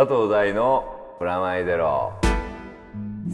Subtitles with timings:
[0.00, 2.14] 佐藤大のプラマイゼロ。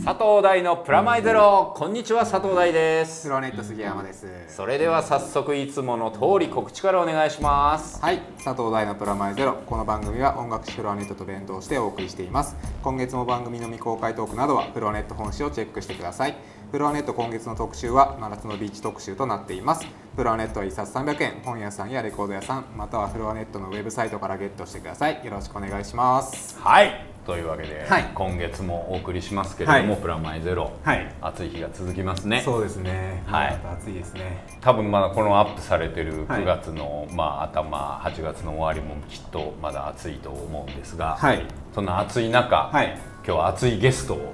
[0.05, 1.73] 佐藤大のプラマイゼロ。
[1.77, 3.21] こんにちは佐藤大です。
[3.21, 4.27] スローネット杉山です。
[4.49, 8.03] それでは早速いつもの通り告知からお願いします。
[8.03, 9.53] はい佐藤大のプラマイゼロ。
[9.65, 12.57] この番組は音楽誌フロアネットと連動してお送りしています。
[12.83, 16.37] 今月も番組の未公開トークなどはフロアネット本誌をチェックしてください
[16.73, 19.87] フロアネット今月の特集は真夏のビーチ特集となっています。
[20.17, 21.41] フロアネットは1冊300円。
[21.45, 25.25] 本屋さんやレコード屋さんまたはフロアネットのウェブサイトからゲットしてください。
[25.25, 26.59] よろしくお願いします。
[26.61, 27.07] はい。
[27.25, 28.11] というわけで、はい。
[28.13, 30.03] 今月もお送りしますけれども、はい。
[30.03, 31.15] プラマイゼロ、はい。
[31.21, 32.43] 暑い日が続きますね。
[32.45, 33.23] そうですね。
[33.27, 33.61] はい。
[33.81, 34.45] 暑いですね。
[34.61, 36.43] 多分まだこのアップされてるはい。
[36.43, 41.47] 9月の、まあ、頭8月の終わりもきっとまだ暑いと思うんですが、はい。
[41.73, 42.99] そんな暑い中、はい。
[43.25, 44.33] 今日は暑いゲストを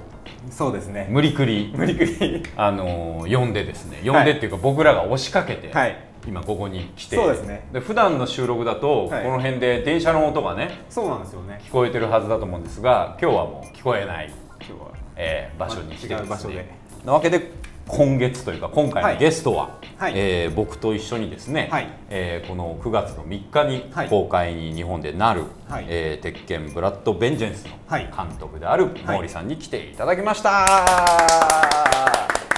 [0.49, 1.07] そうですね。
[1.09, 2.43] 無理くり無理くり。
[2.55, 4.01] あの呼んでですね。
[4.05, 5.97] 呼んでっていうか、僕らが押しかけて、はい。
[6.27, 7.15] 今ここに来て。
[7.15, 7.67] そうですね。
[7.73, 9.23] で普段の収録だと、はい。
[9.23, 11.59] この辺で電車の音がねそうなんですよね。
[11.63, 16.29] 聞こえてるはずだと思うんですが今日はもう聞こえない、今日はえー場所に来てですね。
[16.29, 16.65] 場所で。
[17.05, 17.51] なわけで
[17.87, 20.13] 今月というか今回のゲストは、はい。
[20.15, 21.87] えー僕と一緒にですね、はい。
[22.09, 24.09] えーこの9月の3日にはい。
[24.09, 25.85] 公開に日本でなる、はい。
[25.89, 28.03] えー鉄拳ブラッド・ベンジェンスのはい。
[28.15, 29.17] 監督であるはい。
[29.17, 30.65] 毛利さんに来ていただきました、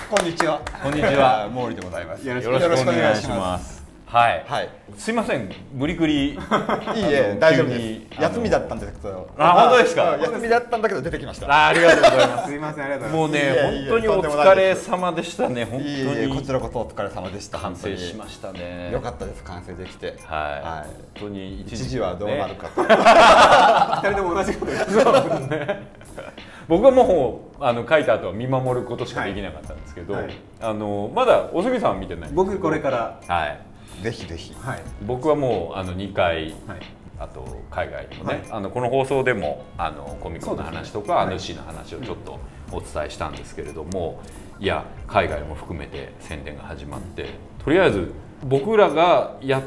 [0.10, 0.62] こんにちは。
[0.84, 1.50] こんにちは。
[1.54, 2.28] 毛利でございます。
[2.28, 3.85] よろしくお願いします
[4.16, 4.70] はい、はい。
[4.96, 8.22] すいません無理くり いいえ、の大丈夫です。
[8.22, 9.28] 休みだったんですけど。
[9.38, 10.16] あ本当ですか？
[10.16, 11.48] うん休みだったんだけど出てきました。
[11.52, 17.58] あありがとうございますすいませんありがとうございますもうね本当にお疲れ様でしたね本いいえ、こ当にちらこそお疲れ様でした。
[17.60, 19.44] 完成しましたねよかったです。
[19.44, 20.08] 完成できて。
[20.08, 20.62] はい、はい。
[20.62, 22.84] 本当に一一時はどうなるかと。
[24.08, 25.76] 二人とも同じこと言って
[26.70, 33.60] 僕はもうあの書いた後は見守ることしかできなかったんですけど、はいはいあのまだおすぎさんは見てないんですけど僕これからはい
[34.02, 34.54] ぜひぜひ。
[34.62, 34.82] はい。
[35.06, 36.82] 僕はもうあの2回はい。
[37.18, 38.44] あと海外にもね、はい。
[38.52, 42.40] あのこの放送でもあのコミコンの話とか、ね主の話をちょっと
[42.72, 44.22] お伝えしたんですけれども、
[44.60, 47.30] いや海外も含めて宣伝が始まって
[47.64, 48.12] とりあえず
[48.44, 49.64] 僕らがやっ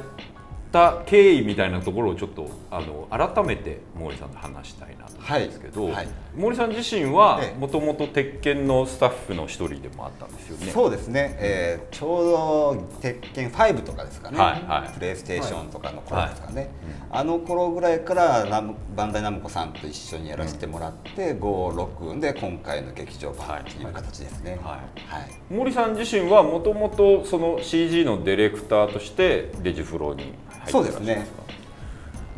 [0.73, 7.59] た経緯みたいなところをちょっとあの改めて毛利さんと話したいなと思うんですけど、はいはい毛利さん自身はええ。
[7.59, 10.71] もともと鉄拳のスタッフの一人でもあったんですよね。
[10.71, 14.95] そうですね、えーちょうど鉄拳5とかですかね、はいはい。
[14.95, 16.71] プレイステーションとかの頃ですかね、
[17.11, 24.59] あの頃ぐらいからナムバンダイナムコさんと一緒にやらせてもらって、56で今回の劇場版という形ですね。
[24.63, 25.13] はい。
[25.13, 25.31] はい。
[25.51, 30.81] 森さん自身はもともとその CG のディレクターとしてレジフロに入ってらすか？
[30.81, 31.27] うですね。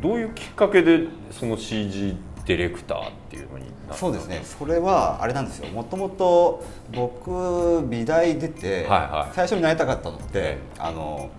[0.00, 3.94] どういうきっかけでその CG ディレクターっていうのになった。
[3.94, 4.40] そうですね。
[4.44, 5.68] それはあれなんですよ。
[5.68, 9.34] もともと僕美大出て、はいはい。
[9.34, 11.30] 最初になりたかったのって、えあの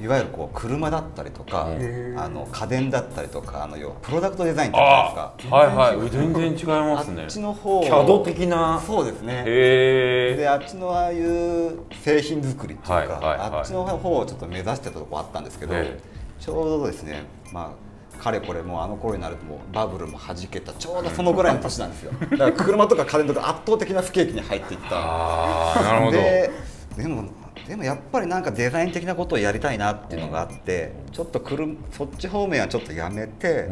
[0.00, 5.56] いわゆるこう車だったりとか、へあの家電だったりとかあの要はプロダクトデザインってあるじゃないですか。
[5.56, 6.10] あはいはい。
[6.10, 7.22] 全然違いますね。
[7.22, 8.82] あっちの方 CAD 的な。
[8.84, 9.44] そうですね。
[9.46, 10.36] へえ。
[10.36, 13.38] であっちのああいう製品作りっていうか、はいはいはい。
[13.38, 15.98] あっちの方をちょっと目指してたとこあったんですけど、え。
[16.42, 17.91] ちょうどですねまあ
[18.22, 22.12] かれこれもうあの頃になるともうバブルも弾けたちょうどそのぐらいの年なんですよ。
[22.30, 24.96] だから車とか家電とか圧倒的な不景気に入っていった。
[24.96, 26.12] ああなるほど。
[26.12, 26.50] で
[26.96, 27.24] でも
[27.66, 33.68] でもやっぱりなんかデザイン的なことをやりたいなっていうのがあって、ちょっとくるそっち方面はちょっとやめて、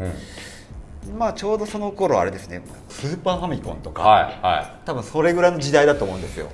[1.17, 6.49] まあちょうどその頃あれですねスーパーファミコンとか、はいは多分それぐらいの時代だと思うんですよ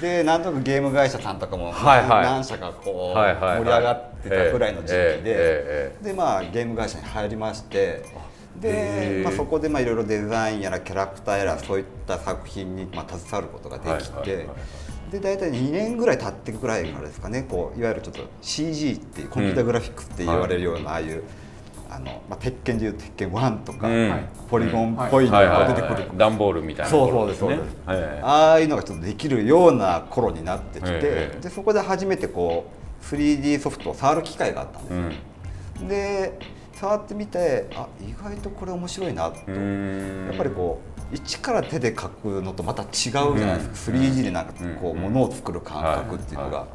[0.00, 8.04] でなんとなくゲーム会社さんとかも何社かこう盛り上がってたぐらいの時期で、でまあゲーム会社に入りまして
[8.60, 14.46] で、まあ、そこでまあいろいろデザインやらキャラクターやらそういった作品にまあ携わることができてはい
[15.10, 21.24] で大体2年ぐらい経ってぐらいからですかねこういわゆるちょっと CG っていうコンピュータグラフィックスって言われるようなああいう
[21.90, 24.28] あの、まあ、鉄拳でいう鉄拳1とか、うん。
[24.48, 25.94] ポリゴンっぽいのはいはいが出てくる。
[25.94, 32.70] はい段ボールみたいなそうところそうですそうです、ええああいうのがちょっとできるような頃になってきて、ええでそこで初めてこ
[33.02, 35.00] う 3D ソフトを触る機会があったんですよ、
[35.80, 35.88] うん。
[35.88, 36.38] で
[36.74, 40.80] 触ってみてあ意外とこれ面白いなと、やっぱりこ
[41.12, 44.02] う一から手で描くのとまた違うじゃないですか、うん。
[44.02, 44.98] 3D でなんかこう、うん。
[45.00, 46.66] ものを作る感覚っていうのが、は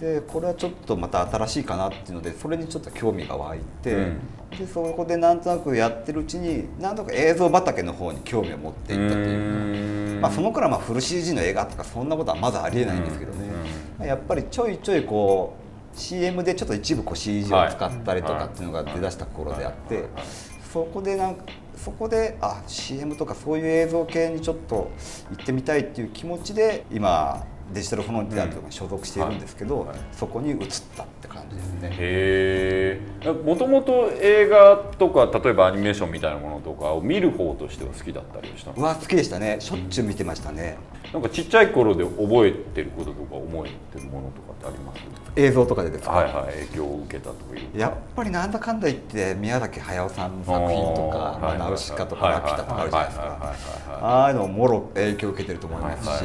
[0.00, 4.18] でこれはちょっとまた新しいかなっていうのでそれにちょっと興味が湧いて、うん。
[4.58, 15.56] でそこでなんとなくやってるうちになんとなく映像畑の方に興味を持っていったというまあ、その頃はまあフル CG の映画とかそんなことはまずありえないんですけどね、やっぱりちょいちょいこ
[15.94, 20.08] う CM でちょっと一部こう CG を使ったりとかっていうのが出だした頃であって
[20.72, 21.44] そこでなんか
[21.76, 24.90] そこであ CM とかそういう映像系にちょっと
[25.30, 30.58] 行ってみたいっていう気持ちで今デジタルフロンティアというところに所属しているんですけど、そこに移っ
[30.96, 31.88] たって感じですね。
[31.92, 39.56] へえもともと映画とか例えばアニメーションみたいなものとかを見る方としては好きだったりしたのうわ好きでしたね。
[39.60, 40.76] しょっちゅう見てましたね。
[41.12, 45.00] なんかちっちゃい頃で覚えてることとか思えてるものとかってあります？
[45.36, 47.78] 映像とかでですか、はいはい影響を受けたという。
[47.78, 53.98] やっぱりなんだかんだ言って宮崎駿さんの作品とか「まあナウシカ」とか「ラピュタ」とかあるじゃないですか。
[54.00, 55.80] ああいうのもろく影響を受けてると思い。
[55.80, 56.24] ます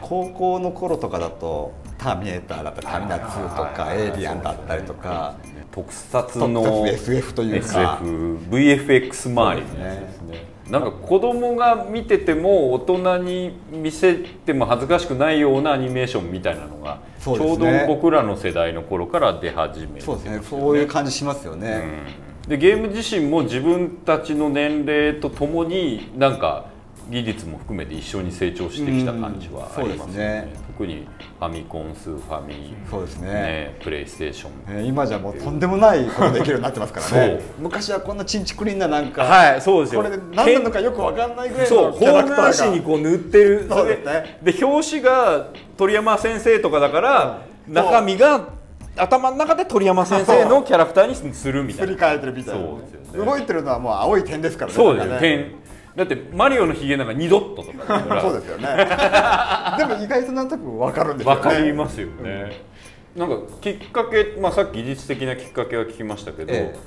[0.00, 5.34] 高校の頃とかだと「ターミネーター」だったり「ターミナ2」とか「エイリアン」だったりとか
[5.72, 8.00] 特撮特の撮 SF というか。
[8.02, 9.62] SFVFX 周り。
[9.62, 9.74] です
[10.22, 10.56] ね。
[10.70, 20.40] なんか子供が見てても大人に見せても恥ずかしくないようなアニメーションみたいなのがちょうど僕らの世代の頃から出始めてそうですね。
[20.42, 21.82] そういう感じしますよね、
[22.42, 22.48] うん。
[22.48, 26.66] でゲーム自身も自分たちの年齢とともになんか
[27.10, 30.56] 技術も含めて一緒に成長してきた感じはありますよね,、うん。
[30.56, 31.06] すね特に
[31.38, 33.32] ファミコンスーファミそうですね。
[33.32, 34.50] ねプレイステーション。
[34.68, 37.40] えー今じゃもうとんでもないことできるようになってますからね。
[37.40, 37.62] そう。
[37.62, 40.02] 昔はこんなチンチクリンななんか、はいそうですよ。
[40.02, 44.38] これで何なのかよくわかんないぐらいそうのキャラクターがにこう塗ってるそうですね。
[44.42, 45.46] でで表紙が
[45.78, 47.74] 鳥山先生とかだから、うん。
[47.74, 48.48] 中身が
[48.98, 51.92] 頭の中で鳥山先生のキャラクターにするみたいな。
[51.94, 52.68] すり替えてるみたいな、ね。
[53.14, 55.18] 動いてるのはもう青い点ですからねそうですね。
[55.18, 55.65] 点
[55.96, 58.00] だってマリオのひげなんか2ドットとか。
[58.20, 58.66] そうですよね。
[59.78, 61.40] でも意外となんとなくわかるんですよね。
[61.40, 62.60] わかりますよね、
[63.16, 66.78] なんかきっかけ、まあ、さっき技術的なきっかけは聞きましたけど、ええ。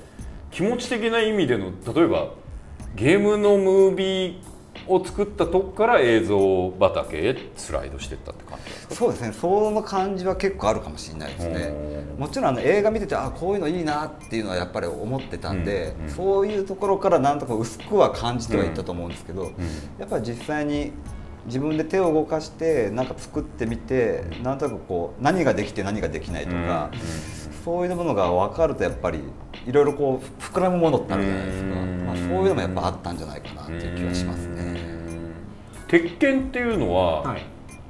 [0.52, 2.30] 気持ち的な意味での例えば
[2.96, 4.36] ゲームのムービー
[4.88, 8.96] を作ったとこから映像畑へスライドしていったって感じですか？
[8.96, 9.34] そうですね。
[9.34, 11.74] その感じは結構あるかもしれないですね。
[12.18, 16.10] もちろんあの映画見ててあこういうのいいなっていうのはやっぱり思ってたんで、うんうん。
[16.12, 19.46] そういうところからなんとか薄くは感じてはいったと思うんですけど、ん
[20.00, 20.92] やっぱり実際に
[21.46, 26.92] 自分で手を動かしてなんか作ってみてなんとなくこう何ができて何ができないとか、
[27.64, 29.20] そういうものが分かるとやっぱり
[29.66, 31.70] いろいろこう膨らむものってあるじゃないですか、
[32.20, 34.76] そういうのもやっぱあったんじゃないかなっていう気がしますね。
[35.88, 37.42] 鉄拳っていうのははい。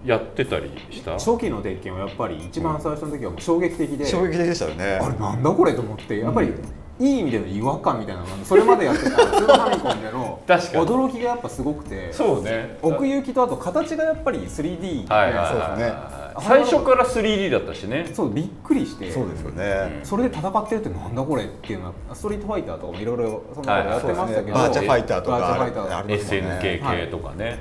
[0.05, 4.85] やってたりした、初期の鉄拳はやっぱり一番最初の時はもう衝撃的で、衝撃的でしたよね。
[5.01, 6.53] あれなんだこれと思ってやっぱり、
[6.99, 9.09] いい意味での違和感みたいなのがそれまでやってた。
[9.09, 12.11] スーパーファミコンでの 驚きがやっぱすごくて。
[12.11, 12.77] そうね。
[12.81, 16.19] 奥行きとあと形がやっぱり 3D で、はいはいはいそうですね。
[16.41, 18.05] 最初から 3D だったしね。
[18.13, 19.11] そうびっくりして。
[19.11, 27.59] そうですよね、それで戦ってるってなんだこれっていうのはストリートファイターとかもいろいろそんなことやってましたけど、バーチャファイターとかバーチャファイターありますもんね SNK 系とかね、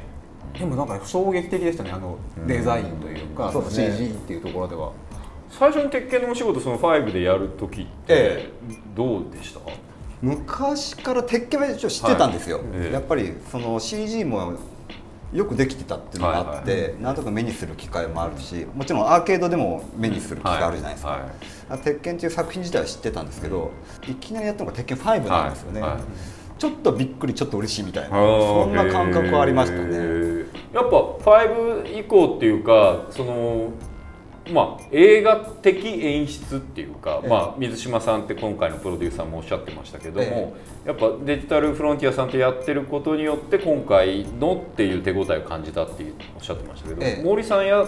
[0.58, 1.90] でもなんか衝撃的でしたね。
[1.92, 3.96] あのデザインというか、そうですね。
[3.96, 4.92] CG っていうところでは
[5.50, 8.50] 最初に鉄拳のお仕事その5でやる時ってえ
[8.94, 9.60] どうでした、
[10.22, 12.66] 昔から鉄拳は一応知ってたんですよ、はい。
[12.74, 12.92] ええ。
[12.92, 14.54] やっぱりその CG も
[15.32, 16.92] よくできてたっていうのがあって、はい。
[16.92, 21.20] はなんとか目にする機会もあるしもちろんアーケードでも目にする機会あるじゃないですか、はい。
[21.20, 21.30] はい
[21.82, 23.70] 鉄拳っていう作品自体は知ってたんですけど、
[24.08, 25.90] いきなりやったのが鉄拳5なんですよね、はい。
[25.90, 26.00] はい
[26.58, 30.46] ちょっとびっくりちょっと嬉しいみたいなそんな感覚はありましたへねー。
[30.74, 33.70] やっぱ5以降っていうかその
[34.52, 37.28] まあ映画的演出っていうか、ええ。
[37.28, 47.22] まあ、水島さんって今回のプロデューサーもおっしゃってましたけども、えやっぱデジタルフロンティアさんとやってることによって今回のっていう手応えを感じたっていうおっしゃってましたけど、ええ。
[47.22, 47.86] 毛利さんや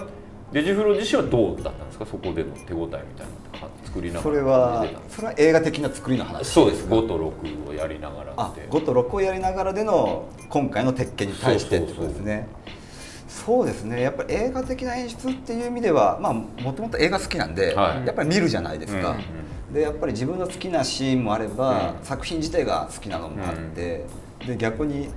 [0.52, 2.06] デジフロ自身はどうだったんですか？
[2.06, 6.48] そこでの手応えみたいな作りながらそれはそれは映画的な作りの話。
[6.48, 6.86] そうです。
[6.88, 12.48] 5と6をやりながらあって5と6をやりながらでの今回の鉄拳に対してってことですね。
[12.64, 12.79] そう
[13.64, 14.02] ですね。
[14.02, 18.06] やっぱり映画的な演出っていう意味ではまあもともと映画好きなんで、はい。
[18.06, 19.24] やっぱり見るじゃないですか、うんうん
[19.70, 22.04] でやっぱり自分の好きなシーンもあれば、うん。
[22.04, 24.04] 作品自体が好きなのもあって、
[24.44, 25.10] で逆に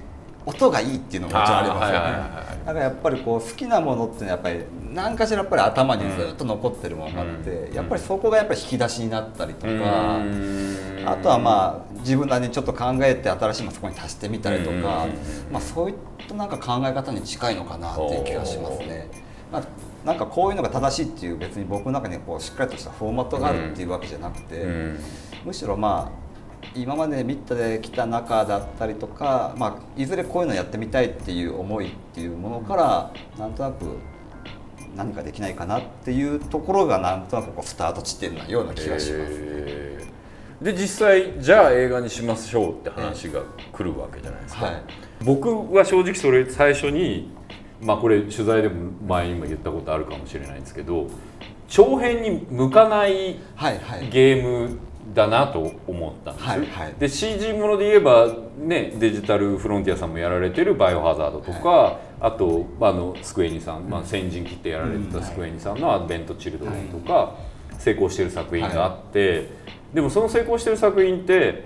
[0.45, 4.59] 音がいいっていうのももちろんありますよね、だからやっぱりこう好きなものっていうのはやっぱり
[4.93, 7.73] 何かしらやっぱり頭にずっと残ってるものがあって、うん。
[7.73, 11.03] やっぱりそこがやっぱり引き出しになったりとか、うん。
[11.03, 14.83] あとはまあ自分なりにちょっと考えて新しいものそこに足してみたりとか、うん。
[15.51, 19.09] まあ、そういったなんか考え方に近いのかなっていう気がしますね。
[19.51, 19.63] まあ、
[20.05, 24.99] なんかこういうのが正しいっていう別に僕の中にこうしっかりとしたフォーマットがあるっていうわけじゃなくて、うん。
[25.45, 26.23] むしろまあ
[26.75, 33.97] 今まで見てきた中だったりとか、まあ、いずれこういうのやってみたいっていう思いっていうものからなんとなく
[34.95, 39.31] 何かできないかなっていうところがなんとなくこうスタート地点なような気がします。
[39.33, 40.63] へー。
[40.63, 43.41] で実際じゃあ映画にしましょうって話が
[43.73, 44.83] 来るわけじゃないですか、はい
[45.23, 47.31] 僕は正直それ最初に
[47.81, 51.07] まあこれ取材でも前にも言ったことあるかもしれないんですけど
[51.67, 54.09] 長編に向かないはいはい。
[54.09, 54.79] ゲーム
[55.13, 56.93] だなと思ったんです、はいはい。
[56.99, 58.27] で CG もので言えば、
[58.57, 67.35] ね、デジタルフロンティアさんもやられてる「バイオハザード」とか、あとあのスクエニさん、まあ、先陣切ってやられてたスクエニさんの「アドベント・チルドレン」とか、
[67.77, 69.49] 成功してる作品があって、
[69.93, 71.63] でもその成功してる作品って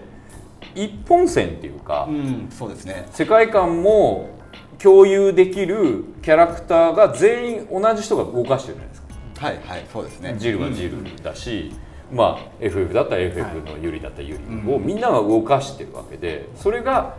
[0.77, 3.07] 一本線っていうか、うんそうですね。
[3.11, 4.29] 世界観も
[4.77, 9.07] 共有できるキャラクターが全員同じ人が動かしてるじゃないですか。
[9.47, 10.35] はいはいそうですね。
[10.37, 11.73] ジルはジルだし、
[12.11, 17.15] まあ、FF だったら FF のユリだったらユリをみんなが動かしてるわけでそれが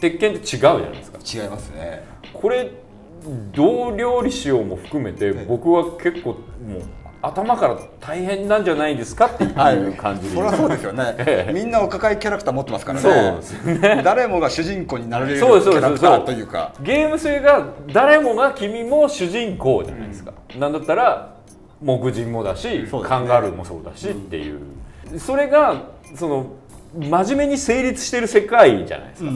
[0.00, 1.18] 鉄拳って違うじゃないですか。
[1.18, 2.04] 違いますね。
[2.32, 2.70] これ
[3.52, 6.34] どう料理しようも含めて僕は結構も
[6.78, 6.82] う
[7.22, 11.14] 頭から大変なんじゃないですかっていう感じで、そりゃそうですよね。
[11.18, 11.52] ええ。
[11.52, 13.38] みんなお抱えキャラクター持ってますからね。
[13.80, 14.02] ね。
[14.04, 16.72] 誰もが主人公になれるキャラクターというか。
[16.82, 21.34] ゲーム性が誰もが君も主人公じゃないですか、なんだったら
[21.80, 22.88] 木人もだし、ね。
[23.04, 24.58] カンガルーもそうだしっていう。
[25.18, 25.82] それが
[26.16, 26.46] その
[26.98, 29.30] 真面目に成立してる世界じゃないですか、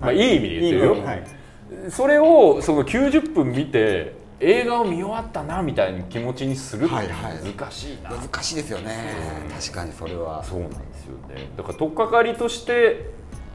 [0.00, 1.90] まあ、いい意味で言ってるよ、い。
[1.90, 7.34] それをその90分見て映画を見終わったなみたいな気持ちにするってはいはい。
[7.56, 8.96] 難しいな、難しいですよね。
[9.60, 10.42] 確かにそれは。
[10.42, 11.50] そうなんですよね。
[11.56, 13.10] だから取っかかりとして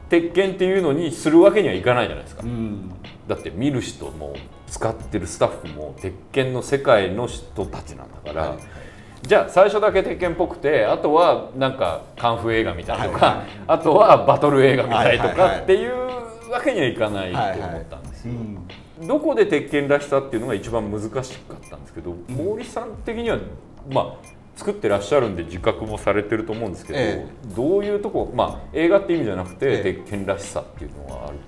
[0.08, 2.90] 鉄拳っていうのにするわけにはいかないじゃないですか、うん。
[3.28, 4.34] だって見る人も
[4.66, 8.58] 使ってるスタッフも鉄拳の世界の人たちなんだから、はい
[9.20, 13.46] じゃあ最初だけ鉄拳っぽくてあとはなんかカンフー映画みたいとか、はいはい。
[13.66, 15.58] あとはバトル映画みたいとはいはいはい。
[15.58, 18.34] かっていうわけにはいかないと思ったんですよ。
[18.34, 18.68] うん
[19.02, 21.22] どこで鉄拳らしさっていうのが一番難しかっ
[21.68, 23.38] たんですけど、森さん的には
[23.90, 29.94] まあ作ってらっしゃるんで自覚もされてると思うんですけど、えどういうとこまあ映画って意味じゃなくて、ええ。
[29.94, 31.38] 鉄拳らしさっていうのはある？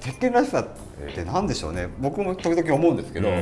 [0.00, 1.88] 鉄拳らしさって何でしょうね。
[1.98, 3.36] 僕も時々思うんですけど、うん。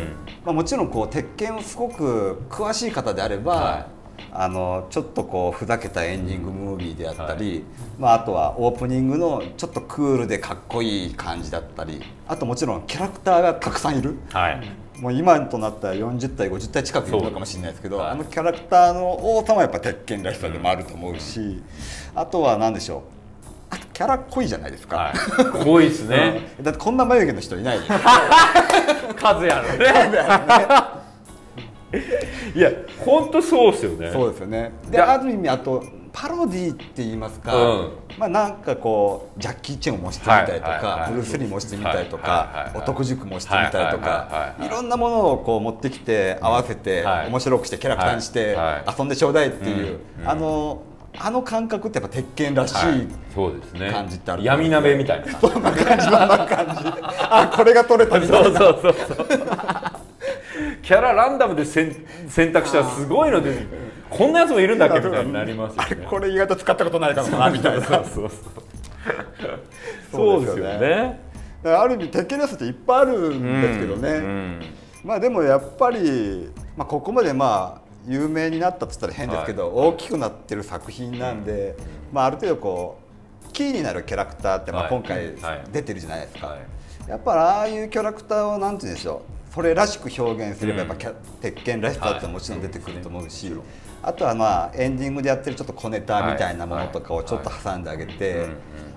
[0.45, 3.89] まあ、もちろんこう鉄拳をすごく詳しい方であれば、は
[4.33, 7.65] あのちょっとこうふざけたエンディングムービーであったり、
[7.99, 14.17] まあ、あとはオープニングのちょっとクールでかっこいい感じだったりあともちろんキャラクターがたくさんいる。
[14.33, 21.63] はい、もう今となったら40体50体近くいるのかもしれないですけどそうあのキャラクターの多さもやっぱ鉄拳らしさでもあると思うし、
[22.15, 23.21] あとは何でしょう。
[23.93, 24.97] キャラ濃いじゃないですか。
[24.97, 26.55] はい、濃いですね。
[26.63, 27.93] だってこんな眉毛の人いないです。
[27.93, 27.99] よ
[29.15, 31.00] 数やのね。
[32.55, 32.71] いや、
[33.05, 34.11] 本当そうですよね。
[34.13, 34.73] そうですよね。
[34.91, 35.83] でである意味あと
[36.13, 37.91] パロディって言いますか、うん。
[38.19, 40.81] まあなんかこうジャッキー・チェンを模してみたりとはいはいはい。
[40.81, 42.73] かブルース・リー模してみたりとはいはいはいはい。
[42.73, 44.67] か男塾模してみたりとはいはいはいかはい。
[44.67, 47.29] いろんなものをこう持ってきて合わせてはい。
[47.29, 48.57] 面白くしてキャラクターにして
[48.99, 49.99] 遊んでちょうだいっていう。
[50.23, 50.83] うんあの
[51.19, 53.01] あの感覚ってやっぱ鉄拳らしはい。
[53.01, 53.91] いそうですね。
[53.91, 55.33] 感じってある闇鍋みたいな。
[55.41, 59.27] そんな感じあこれが取れたみたそいうなそうそうそう。
[60.91, 61.95] キャラランダムで選
[62.27, 63.65] 選択したらすごいので、
[64.11, 64.99] こんなやつもいるんだっけ？
[64.99, 66.05] みたいになりますよね。
[66.05, 67.79] これ意外と使ったことないかもなみたい。
[67.79, 68.31] なそうそうそう。
[70.11, 71.21] そうですよね。
[71.63, 74.61] ある意味鉄拳らしさっていっぱいあるんですけどね、うん
[75.05, 81.77] まあでもやっぱり、まあ、ここまでまあ有名になったって言ったら変ですけど、大きくなってる作品なんで、
[82.13, 82.99] まあ、ある程度こ
[83.49, 84.91] うキーになるキャラクターってまあはい。
[84.91, 85.65] 今回はい。
[85.71, 86.59] 出てるじゃないですか、はい
[87.09, 93.53] やっぱりああいうキャラクターをなんて言うんでしょうそれらしく表現すればやっぱキャ、鉄拳らしさってもちろん出てくると思うし、
[94.03, 98.47] あとはまあエンディングでやってるちょっと小ネタみたいなものとかをちょっと挟んであげて、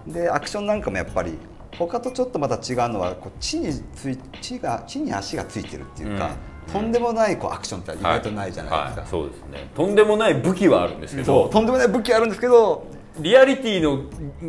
[0.07, 1.37] でアクションなんかもやっぱり
[1.77, 6.35] 他とちょっとまた違うのはこう地につい地が地に足がついてるっていうか、
[6.71, 9.09] とんでもないこうアクションって意外とないじゃないですか、はい。
[9.09, 9.69] そうですね。
[9.75, 12.85] とんでもない武器はあるんですけど、とんでもない武器あるんですけど
[13.19, 14.03] リアリティの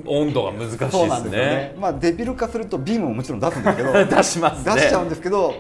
[0.06, 1.30] 温度が難しいですね。
[1.30, 1.76] ね。
[1.78, 4.75] まあデビル化するとビームももちろん出すんですけど 出しますね。
[4.75, 5.54] 出しちゃうんですけど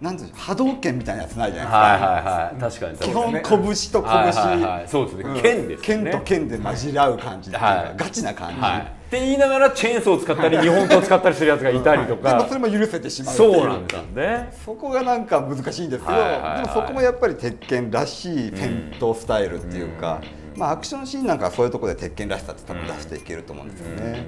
[0.00, 2.60] なんていうの波動拳みたいなやつないじゃないですか、はいはいはい。
[2.60, 5.24] 確かに基本拳と拳、はいはいはいそうですね。
[5.24, 5.86] うん剣ですね。
[5.86, 8.80] 剣と剣で混じり合う感じはいガチな感じ、はい。
[8.80, 12.54] って言いながらチェーンソーを使ったり日本刀を使ったりするやつがいたりとでもかそ。
[12.54, 14.52] れも許せてしまうそうなんですよね。
[14.64, 20.22] そこがなんか難しいんですけど、はいはいはいでもそこもやっぱり鉄拳らしい戦闘スタイルっていうか、
[20.56, 24.24] まあアクションシーンなんかはそういうところで鉄拳らしさって多分出していけると思うんですよね。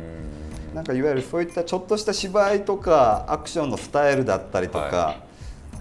[0.74, 5.31] なんかいわゆるそういったちょっとした芝居とかアクションのスタイルだったりとか、はい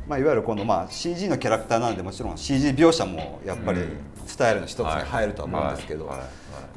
[0.07, 4.11] まあ、いわゆるこのまあ CG のキャラクターなんでもちろん CG 描写もやっぱりうん。
[4.31, 6.09] スタイルの一つに入るとは思うんですけど、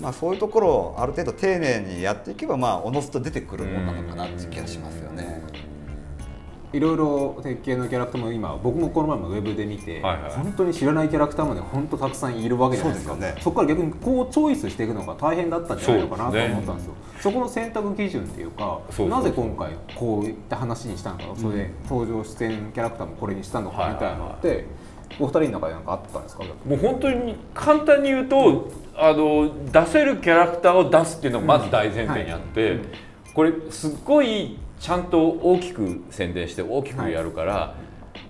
[0.00, 5.40] まあ、そういうところをある程度丁寧にやっていけばまあおのずと出てくるものなのかなっていう気がしますよね。
[6.75, 10.33] いろいろ鉄拳のキャラクターも今僕もこの前もウェブで見て、はいはい。
[10.33, 13.14] 本当に知らないキャラクターまで本当たくさんいるわけじゃないですか。
[13.14, 13.35] そね。
[13.40, 16.95] そこから逆にこうチョイスしていくのが大変だったんじゃないのかなと思ったんですよ。
[17.21, 24.66] そこの選択基準っていうかなぜ今回こういった話にしたのかそれで登場出演キャラクターもこれにしたのかみたいなのって、
[25.21, 26.43] お二人の中で何かあったんですか？
[26.43, 32.81] もう本当に簡単に言うと、あの出せるキャラクターを出すっていうのがまず大前提にあって、
[33.33, 37.75] これすっごいちゃんと大きく宣伝して大きくやるから、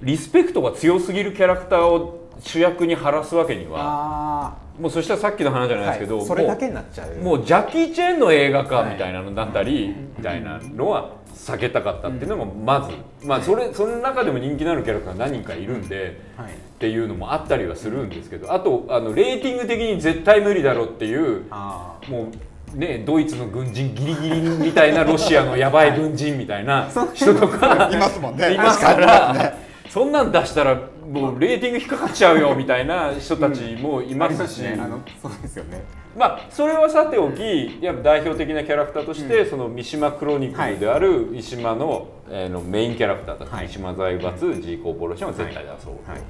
[0.03, 12.27] リスペクトが強すぎるキャラクターを主役に晴らすわけにはあもうそしたらさっきの話じゃないですけど、それだけになっちゃうもうジャッキー・チェーンの映画かはいみたいなのだったり、みたいなのは避けたかったってい。
[12.27, 12.89] うのもま
[13.21, 16.65] ず、まあそれその中でも人気のあるキャラクターが何人かいるんで、はい。
[16.75, 22.29] っていうのもあったりはするんですけどあとあのレーティング的に絶対無理だろうっていうあもう
[22.75, 27.90] ねドイツの軍人ギリギリみたいなロシアのやばい軍人みたいな人とか。
[27.93, 28.54] いますもんね。
[28.54, 29.59] いますから。
[29.88, 34.62] そんなん出したらもうレーティング引っかかっちゃうよみたいな人たちもいますし。
[34.62, 34.78] ね。
[34.81, 35.83] あのそうですよね。
[36.16, 43.69] まあそれはさておき、やっぱ代表的なキャラクターとして、その三島クロニクルである三島の,、えーのメインキャラクターたち、はい。
[43.69, 46.21] 三島財閥 G コーポレーションは絶対出そう、はい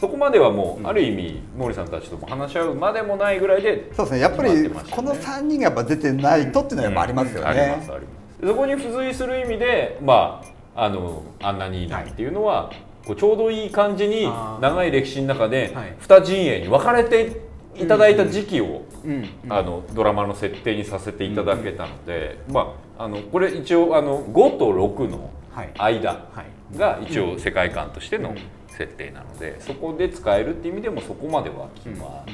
[0.00, 4.20] そこまではもう、ある意味毛利さんたちとも話し合うまでもないぐらいでそうですね。
[4.20, 8.08] やっぱりこの3人がやっぱ出てないとっていうのはやっぱありますよありねますありま
[8.40, 8.46] す。
[8.46, 10.42] そこに付随する意味でま
[10.74, 12.72] ああのあんなにいいなっていうのは、
[13.06, 14.26] こうちょうどいい感じに
[14.62, 15.94] 長い歴史の中ではい。
[16.00, 17.42] 二陣営に分かれて
[17.76, 25.70] いただいた時期を、うんあのドラマの設定にさせていただけたので、まあ、あのこれ一応あの5と6のはい。
[25.76, 26.42] 間は
[26.72, 28.34] いが一応世界観としての
[28.80, 32.24] 設定なので、そこで使えるっていう意味でもそこまでは決ま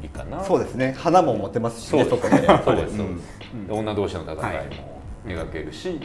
[0.00, 0.96] りかな、そうですね。
[0.98, 2.44] 花も持てますしねそこで。
[2.64, 2.96] そうです。
[2.96, 3.06] そう
[3.68, 6.00] で女同士の戦いも描けるし、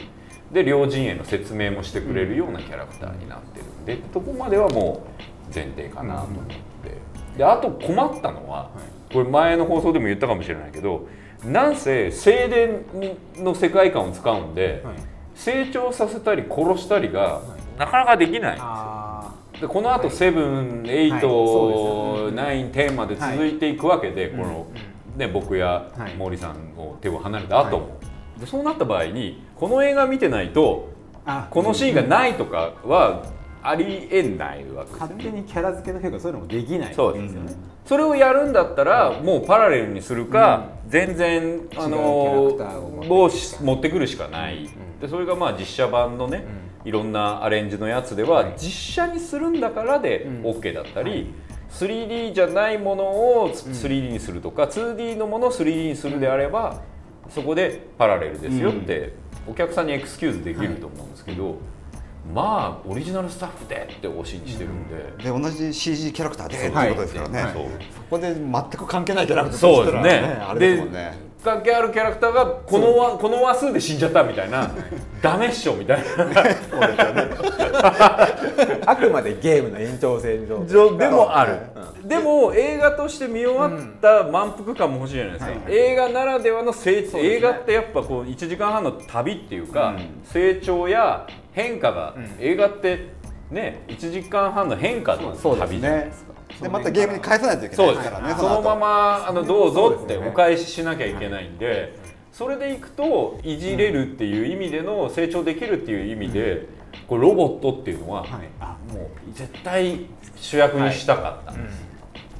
[0.52, 5.04] で両陣営の説明もしてくれるようなキャラクターになってるんで、そこまではも
[5.50, 6.54] う前提かなと思って、
[7.36, 8.70] であと困ったのは、
[9.12, 11.08] これ前の放送でも言ったかもしれないけど
[11.44, 12.48] なんせ正
[13.34, 14.94] 殿の世界観を使うんで、はい。
[15.34, 17.42] 成長させたり殺したりが
[17.78, 21.20] なかなかできないあでこのあとセブン、エイはい。
[21.20, 22.42] トそうですね。
[22.42, 24.66] ナイン、テンまで続いていくわけで、この、
[25.16, 26.12] ね、僕やはい。
[26.18, 27.98] 毛利さんを手を離れた後も、
[28.38, 30.90] でそうなった場合にこの映画見てないと
[31.26, 33.24] あこのシーンがないとかは
[33.62, 37.52] ありえないわけですよ勝ね手にキャラ付けの評価そういうのもできないそうですよね。
[37.84, 44.68] それをやるんだったらもうパラレルにするか、全然あ違のうキャラクターを持ってくるを持ってくるしかない、
[45.00, 46.44] でそれがまあ実写版のね、
[46.84, 48.54] いろんなアレンジのやつでは、はい。
[48.56, 50.42] 実写にするんだからでうん。
[50.42, 51.32] OK だったり、
[51.70, 56.80] 3D じゃないものを 3D にするとか、2D のものを 3D にするであれば
[57.28, 59.12] そこでパラレルですよって、
[59.46, 61.56] お客さんにエクスキューズできると思うんですけど、
[62.34, 65.24] まあオリジナルスタッフでって推しにしてるんで。
[65.24, 67.52] で同じ CG キャラクターでってはいいうことですからね、はい。
[67.52, 67.64] そう。
[67.94, 74.70] そこで全く関係ないキャラクターそうですとねしたらあれですもんね関係あるキャラクターがこのわこの話数で死んじゃったみたいな
[75.22, 76.04] ダメっしょみたいな。
[78.86, 80.96] あくまでゲームの延長線上。
[80.96, 81.58] でもある、
[82.04, 87.24] でも映画として見終わった満腹感も欲しいじゃないですか、はい映画ならではの成長、ね。
[87.24, 90.20] 映画ってやっぱこう1時間半の旅っていうか、うん。
[90.24, 92.36] 成長や変化が、ん。
[92.40, 93.17] 映画って
[93.50, 96.32] ね1時間半の変化の旅じゃないねですか。
[96.62, 98.10] でまたゲームに返さないといけないうです。
[98.10, 101.96] からねそのままあのどうぞってお返ししなきゃいけないんで
[102.32, 106.66] それでいくといじれるっていう意味での成長できるっていう意味で
[107.06, 108.26] これロボットっていうのは
[108.92, 110.06] もう絶対
[110.36, 111.54] 主役にしたかった、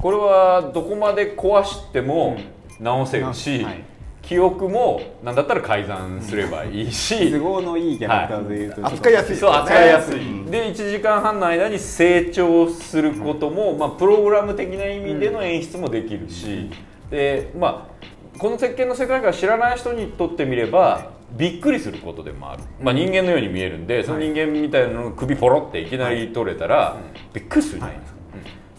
[0.01, 2.37] これはどこまで壊しても
[2.79, 3.88] 直せるし、はい
[4.29, 8.93] 記憶もなんだったら改ざんすればいいし、 都合のいいキャラクターでいうとちょっと。
[8.93, 9.35] 扱いやすい。
[9.35, 16.69] そう扱いやすい、うんで1時間半の間に成長することも、まあ、プログラム的な意味での演出もできるし、
[17.09, 26.97] でまあこの設計の世界観知らない人にとってみればびっくりすることでもある、まあ、人間のように見えるんで、その人間みたいなのの首ポロっていきなり取れたら、
[27.33, 28.18] びっくりするじゃないですか。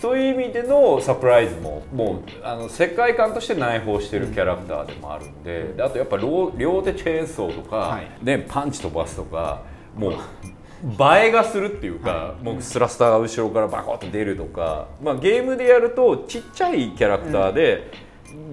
[0.01, 8.09] そういう意味でのサプライズももうあの世界観として内包してるキャラクターでもあるんでであとやっぱ両両手チェーンソーとか、はい。
[8.23, 9.63] ね、パンチ飛ばすとか
[9.95, 17.91] もう映えがするっていうか、もうスラスターが後ろからバコッと出るとか、まあ、ゲームでやるとちっちゃいキャラクターで、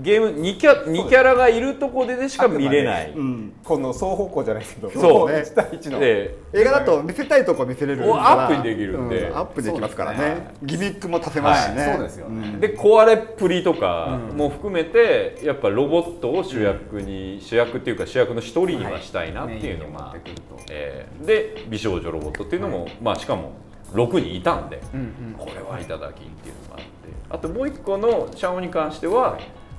[0.01, 3.11] ゲーム 2, キャ2キャラがいるとこででしか見れない。
[3.11, 3.53] うん。
[3.63, 4.89] この双方向じゃないですけど。
[4.91, 5.29] そう。
[5.29, 5.99] 1対1の。
[5.99, 8.11] で映画だと見せたいとこ見せれるから。
[8.11, 9.29] おアップにできるんで。
[9.29, 10.17] うアップできますからね。
[10.17, 10.53] ね。
[10.63, 11.93] ギミックも足せますしね、はい。
[11.95, 12.47] そうですよね。
[12.49, 12.59] ん。
[12.59, 20.21] で壊れっぷりとかも含めてやっぱロボットを主役に、主役っていうか主役の一人にはしたいなっていうのが、はい。
[20.69, 23.51] えーで美少女ロボットっていうのも、まあしかも
[23.93, 25.35] 6人いたんで、うんうん。
[25.37, 26.87] これはいただきっていうのがあって。
[27.29, 29.37] あともう一個のシャオに関しては、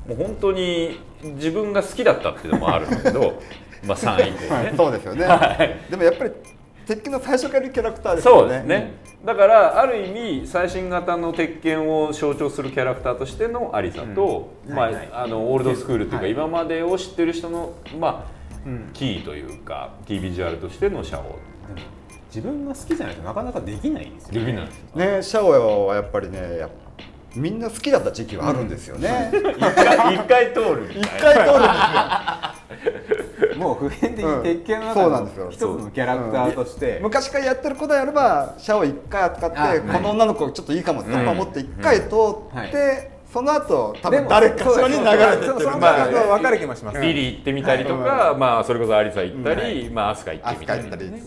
[0.09, 3.41] もう本当に自分が好きだったっていうのもあるんだけど
[3.87, 5.91] まあ3位でね、そうですよね、はい。
[5.91, 6.33] でもやっぱり
[6.87, 8.47] 敵の最初からいるキャラクターですそよね。
[8.47, 8.93] うですね、
[9.25, 15.09] だからある意味最新型の鉄拳を象徴するキャラクターとしてのアリサと、まあはいはい。
[15.13, 16.33] あのオールドスクールっていうか、はい。
[16.33, 18.91] 今までを知ってる人のまあうん。
[18.95, 21.39] キーというかキービジュアルとしてのシャオ。
[22.29, 26.88] 自分が好きじゃないとなかなかできないですよできないですねシャオはやっぱりねやっぱ
[27.39, 29.41] みんな好きだった時期はあるんですよね、一
[29.75, 31.69] 回一回通る一回通るんで
[33.41, 33.57] すよ。
[33.57, 42.17] もう普遍的うんに鉄拳のそうな中んですよの一つのキャラクターとして、昔からやってることであればシャオ一回扱って、あはいこの女の子ちょっといいかもって思って一回通って、
[42.57, 45.77] はいその後多分誰かしらに流れてってる。
[45.79, 50.81] まあ分かる気もします、ビリー行ってみたりとか、まあそれこそアリサ行ったり、まあアスカ行ってみたり。
[50.81, 51.23] 扱ったり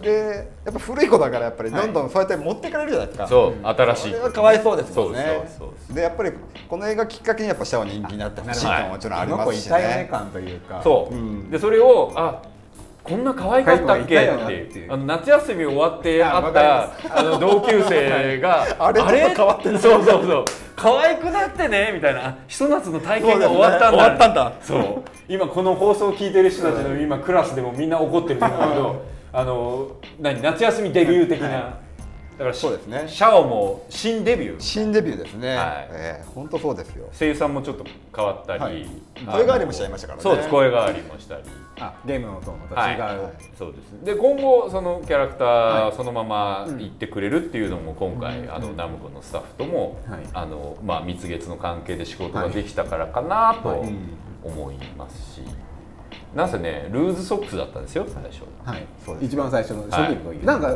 [0.00, 4.10] でやっぱ古い子だからやっぱりどんどんそうやって持ってかれるじゃないですか、そう新しい。
[4.10, 5.46] それはかわいそうですもんね。
[5.58, 6.32] そうそうそうでやっぱり
[6.68, 10.80] この映画きっかけにやっぱシャオ人気になってほしいとももちろんありますしたよねね感というか。
[10.82, 11.50] そう、うん。
[11.50, 12.42] でそれをあ
[13.02, 14.16] こんな可愛かったっけ？
[14.16, 14.92] ってっていういう。
[14.92, 20.44] あの夏休み終わってあ会ったあの同級生が あれ変わってるそうそうそう。
[20.74, 22.26] 可愛くなってねみたいな。
[22.26, 23.92] あひと夏の体験が終わったんだ。
[23.92, 24.52] ね終わったんだ。
[24.60, 25.02] そう。
[25.28, 29.02] 今この放送を聞いてる人たちの今クラスでもみんな怒ってるんだけど
[29.34, 33.04] あの何夏休みデビュー的な、だからしそうですね。
[33.08, 34.60] シャオも新デビュー。
[34.60, 35.88] 新デビューですね、はい。
[35.90, 37.08] ええ本当そうですよ。
[37.12, 38.86] 声優さんもちょっと変わったり、はい。
[39.26, 40.22] 声変わりもしちゃいましたからね。
[40.22, 41.42] そうです声変わりもしたり。
[41.80, 43.16] あゲームのとまた違う、はい。
[43.58, 44.04] そうです。
[44.04, 50.20] で今後そのキャラクタはーそのまま行ってくれるっていうのも今回、あのナムコのスタッフとも、はい。
[50.32, 53.92] あのまあ、蜜月の関係で仕事ができたからかなとはい。
[54.44, 55.40] 思いますし、
[56.34, 58.42] なんせねルーズソックスだったんですよ最初。
[58.64, 58.86] はい。
[59.04, 59.24] そうです。
[59.26, 60.74] 一番最初の初はい期の時、なんか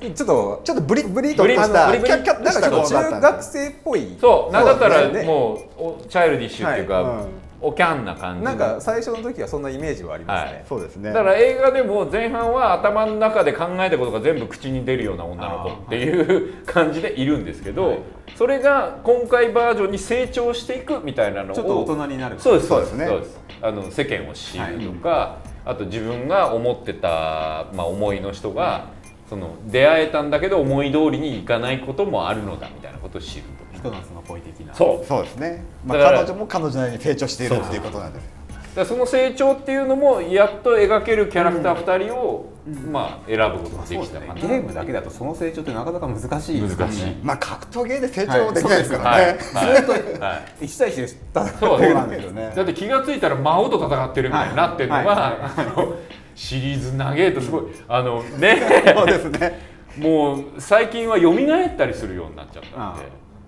[0.00, 1.86] ちょっとちょっとブリブリブリとした。
[1.88, 4.16] ブリブリなんかちょっと中学生っぽい。
[4.20, 7.24] そうなんだったらもうおチャイルディッシュっていうか、はい。
[7.24, 7.28] うん
[7.62, 10.64] おキャンな感じなんか最初の時はそんなイメージはありますね、はい。
[10.68, 11.12] そうですね。
[11.12, 17.98] だから映画でも前半は頭の中で考えたことが全部口に出るような女の子っていう感じでいるんですけど、はい。
[18.36, 23.06] それが今回バージョンに成長していくみたいなのをちょっと大人になるそうですそうですね。
[23.06, 23.40] そうです。
[23.62, 28.86] あの世間を知るとか、あと自分が思ってた、まあ、思いの人が、
[29.28, 34.74] その出会えたんだけど思い通りにいかないこともあるのだみたいなことを知るとひと夏の恋的な。
[34.74, 35.06] そう。
[35.06, 38.20] そうですね、まあ、だから彼女も彼女なりに成長しているっていうことなんで。
[38.20, 38.42] す
[38.74, 42.50] だその成長っていうのもやっと描けるキャラクター2人を、
[42.90, 49.26] まあ、選ぶことができたかな、ゲームだけだとその成長ってなかなか難しいです難しいまあ格闘ゲーで成長できないですからはい。
[49.26, 50.18] ね、はい。
[50.18, 50.64] はい。
[50.64, 52.52] 1対1でしたそうそうなんですよね。
[52.56, 55.62] だって気がついたら魔王と戦ってるみたいになってるのが、はい。
[55.68, 55.96] あの
[56.34, 58.94] シリーズ長えとすごい、あのね。
[58.96, 59.72] そうですね。
[59.98, 63.02] もう最近は蘇ったりするようになっちゃったんあで、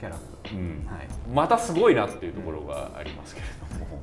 [0.05, 0.17] キャラ。
[0.53, 0.87] うん。
[0.87, 1.09] はい。
[1.33, 3.47] またすごいなっていうところがありますけれ
[3.79, 4.01] ども。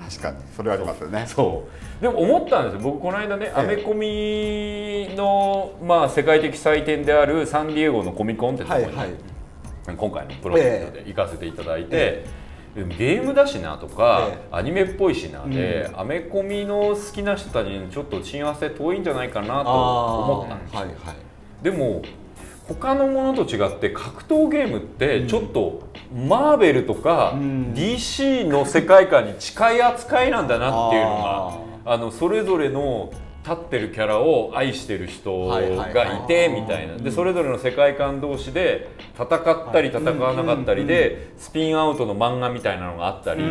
[0.00, 0.36] 確かに。
[0.56, 1.24] それはありますよね。
[1.26, 1.66] そ
[2.00, 2.02] う。
[2.02, 2.80] でも思ったんですよ。
[2.80, 3.60] 僕この間ね、ええ。
[3.60, 9.96] アメコミの、まあ、世界的祭典であるサンディエゴのコミコンってところに、はいはい。
[9.96, 12.24] 今回のプロジェクトで行かせていただいて、
[12.74, 20.80] でもゲームだしなとか、えアニメっぽいしなで、アメコミの好きな人たちにちょっと親和性遠いんじゃないかなと思ったんですよ。
[20.80, 20.96] はいはい。
[21.62, 22.02] でも
[22.68, 25.82] 他のものと違って格闘ゲームってちょっと
[26.14, 27.72] マーベルとかうん。
[27.74, 33.12] DC の世界観に近い扱いなんだなっていうのがあのそれぞれの
[33.44, 36.96] 立ってるキャラを愛してる人がいてみたいな。
[36.96, 43.42] でそれぞれの世界観同士で戦ったり戦わなかったりでスピンアウトの漫画みたいなのがあったり。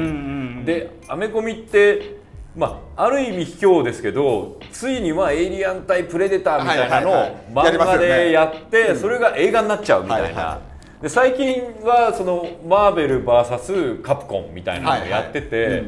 [0.66, 2.23] でアメコミって
[2.56, 7.14] まあ、ある意味卑怯ですけどついにはエイリアン対プレデターみたいなのを
[7.52, 10.60] 漫画でやってそれが映画になっちゃうみたいな。
[11.02, 15.84] で最近はそのマーベル VS カプコンみたいなのをやってて、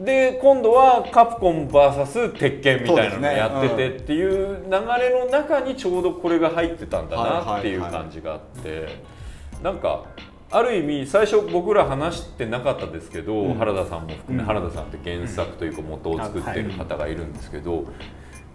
[0.00, 9.22] で今度はカプコン VS 鉄拳みたいなのをやっててっていう流れの中にちょうどこれが入ってたんだなっていう感じがあって。
[9.62, 10.04] なんか
[10.52, 17.84] ある意味最初僕ら話してなかったですけど、原田さんも含め、原田さんって原作というか元を作ってる方がいるんですけど、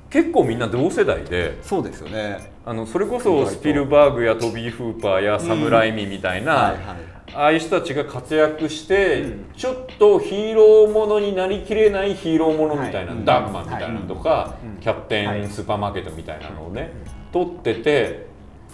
[0.10, 2.52] 結構みんな同世代でそうですよね。
[2.66, 13.26] あのそれこそスピルバーグやトビー・フーパーやサムライミみたいな、はいはいああいう人たちが活躍して、ちょっとヒーローものになりきれないヒーローものみたいな、はい。
[13.26, 16.90] ダンマンみたいなのとか、キャプテンスーパーマーケットみたいなのをね、
[17.34, 18.28] 撮ってて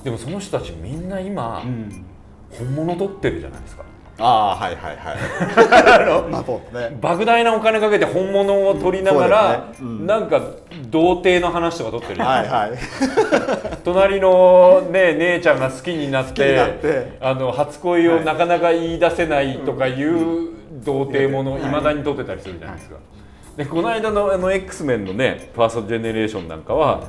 [0.03, 2.05] でもその人たちみんな今、うん
[2.57, 3.83] 本物撮ってるじゃないですか。
[4.19, 6.29] ああはいはいはい。
[6.31, 6.97] まあそうですね。
[7.01, 10.01] 莫大なお金かけて本物を撮りながら、うんね。
[10.01, 10.07] うん。
[10.07, 10.39] なんか
[10.89, 13.35] 童貞の話とか撮ってるじゃないはいですか。
[13.35, 17.17] はい 隣の、ね、姉ちゃんが好きになって好きになって。
[17.19, 20.53] あの初恋をなかなか言い出せないとかいう
[20.85, 22.95] 童貞ものいまだに撮ってたりするじゃないですか。
[23.57, 27.01] でこの間のあの X メンのねファーストジェネレーションなんかは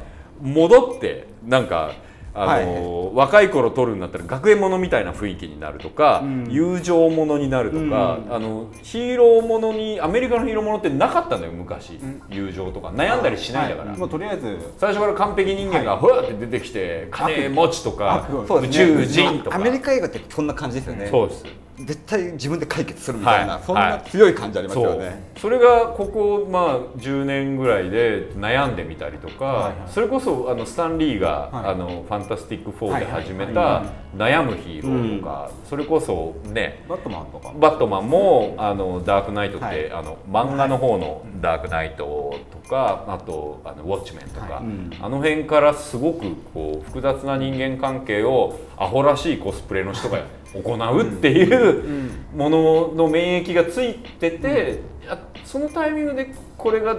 [0.43, 1.93] 戻ってなんか
[2.35, 12.89] あの、若い頃撮るんだったら学園ものみたいな雰囲気になるとか、友情ものになるとか、あのヒーローものにアメリカのヒーローものってなかったのよ昔、友情とか。
[12.89, 14.59] 悩んだりしないんだから、もうとりあえず。
[14.79, 18.47] 最初から完璧人間がふわって出てきて、金持ちとか悪。
[18.49, 19.57] そう宇宙人とか。
[19.57, 21.09] アメリカ映画ってそんな感じですよね。
[21.11, 21.45] そうです
[21.77, 23.63] 絶対自分で解決するみたいな、はい。
[23.65, 29.91] そんな強い感じありますよね、それがここまあ10年ぐらいで悩んでみたりとか、はいはい。
[29.91, 31.67] それこそあのスタンリーが、はい。
[31.73, 33.83] あのファンタスティック4で始めはいた
[34.17, 37.53] 悩むヒーローとか、それこそねバットマンとか。
[37.57, 39.93] バットマンもあのダークナイトって、はい。
[39.93, 44.63] あの漫画の方のダークナイトとか、あとあのウォッチメンとか、
[45.01, 50.21] あの辺からすごくこう複雑な人間関係をアホらしいコスプレの人が
[50.63, 56.97] 行うっていうものの免疫がついてて、あそのタイミングでこれが、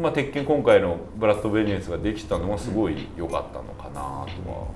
[0.00, 4.72] まあ、鉄拳今回のブラッド・ベニエンスができたのはすごい良かったのかなとは思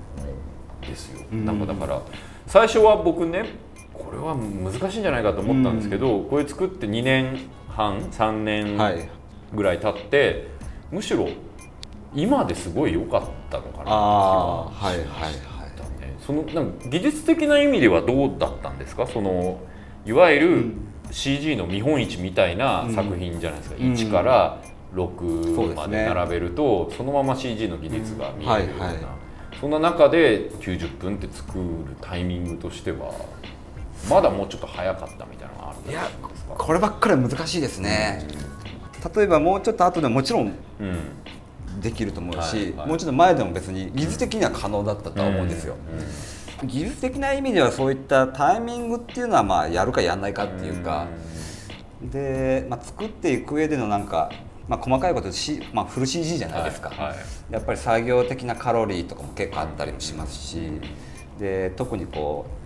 [0.81, 1.25] うんですよ。
[1.31, 2.01] なんかだから
[2.45, 3.45] 最初は僕ね
[3.93, 9.09] これは難しいんじゃないかと思ったんですけど、これ作って2年半3年はい。
[9.51, 10.47] ぐらい経って、
[10.91, 11.27] むしろ
[12.13, 15.33] 今ですごい良かったのかなって気いはい
[16.29, 19.07] そのなんか技術的な意味ではどうだったんですか？
[19.07, 19.59] その
[20.05, 20.73] いわゆる
[21.09, 23.93] CG の見本市みたいな作品じゃないですか、うん。
[23.93, 24.61] 1から
[24.93, 25.75] そう6ですね。
[25.75, 29.05] まで並べるとそのまま CG の技術が見えるような、はいはい。
[29.59, 31.63] そんな中で90分って作る
[31.99, 33.11] タイミングとしては
[34.07, 35.95] まだもうちょっと早かったみたいなのがあるんです
[36.45, 36.53] か？
[36.55, 38.27] こればっかりは難しいですね、
[39.15, 40.97] 例えばもうちょっと後でもちろんうん
[41.79, 45.75] できると思うし、もうちょっと前でも別に技術的には可能だったとは思うんですよ、
[46.63, 51.07] 技術的な意味ではそういったタイミングっていうのはまあやるかやらないかっていうか、
[52.01, 54.31] で、まあ、作っていく上でのなんか、
[54.67, 57.17] まあ、細かいこと、C まあ、フル CG じゃないですか、はいはい。
[57.51, 60.71] やっぱり作業的なカロリーとかも結構あったりもしますし、
[61.39, 62.58] で特にこう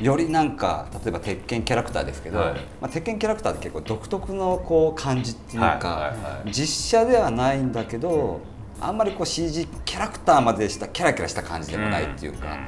[0.00, 2.54] よりなんか例えば鉄拳キャラクターですけど、はい。
[2.80, 8.40] まあ、鉄拳キャラクターって結構独特のこう感じっていうか、はい実写ではないんだけど
[8.80, 12.58] あんまりこう CG キャラクターまでしたキャラキャラした感じでもないっていうか、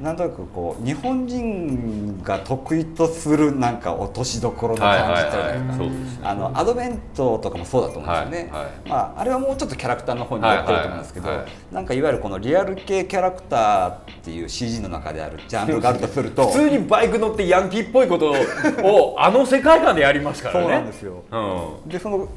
[0.00, 6.20] なんとなくこう日本人が得意とするなんか落としどころの感じってあるじゃないうですね。
[6.22, 8.62] あのアドベントとかもそうだと思うんですよね、はい。
[8.62, 8.72] はい。
[8.88, 11.74] まあ、あれはもうちょっとキャラクターの方に寄ってると思うんですけど、はいはいはい。
[11.74, 18.32] なんかいわゆるこのリアル系キャラクターっていう CG の中であるジャンルがあるとすると 普通にバイク乗ってヤンキーっぽいこと
[18.82, 20.60] をあの世界観でやりますからね。
[20.62, 21.22] そうなんですよ。
[21.30, 21.88] うん。
[21.88, 22.28] でその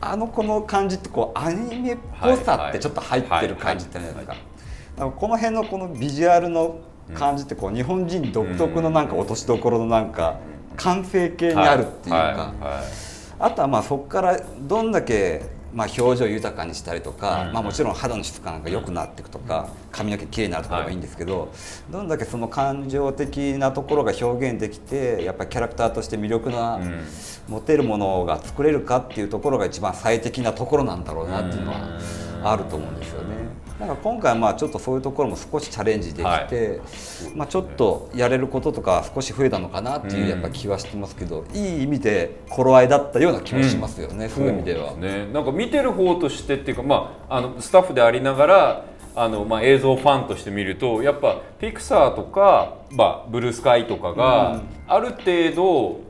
[0.00, 4.34] あのこの感じってこうアニメっぽさってちょっと入ってる感じってないですか。
[4.96, 6.78] この辺のこのビジュアルの
[7.12, 10.38] 感じってこう日本人独特のなんか落としどころのなんか
[10.76, 12.52] 完成形にあるっていうか、
[13.38, 17.52] あとはまあそこからどんだけまあ表情豊かにしたりとか、うん。
[17.52, 21.52] まあ、もちろん肌の質感が良くなっていくとか髪の毛きれいになるとかもいいんですけど、
[21.90, 27.04] どんだけその感情的なところが表現できてやっぱりキャラクターとして魅力な、うん。
[27.48, 32.00] 持てるものが作れるかっていうところが一番最適なところなんだろうなっていうのは
[32.44, 33.33] あると思うんですよね。
[33.78, 36.80] なんか今回はまあちょっとそういうところも少しチャレンジできて、はい。
[37.34, 44.92] まあちょっとやれることとか少し増えたのかなっていうやっぱ気はしてますけど、いい意味で頃合いだったような気もしますよね、そういう意味では。
[44.94, 48.84] ね、なんか見てる方としてっていうか、まあ、あのスタッフでありながら
[49.16, 56.00] あの、まあ、映像ファンとして見るとやっぱピクサーとか、まあ、ブルースカイとかが、ある程度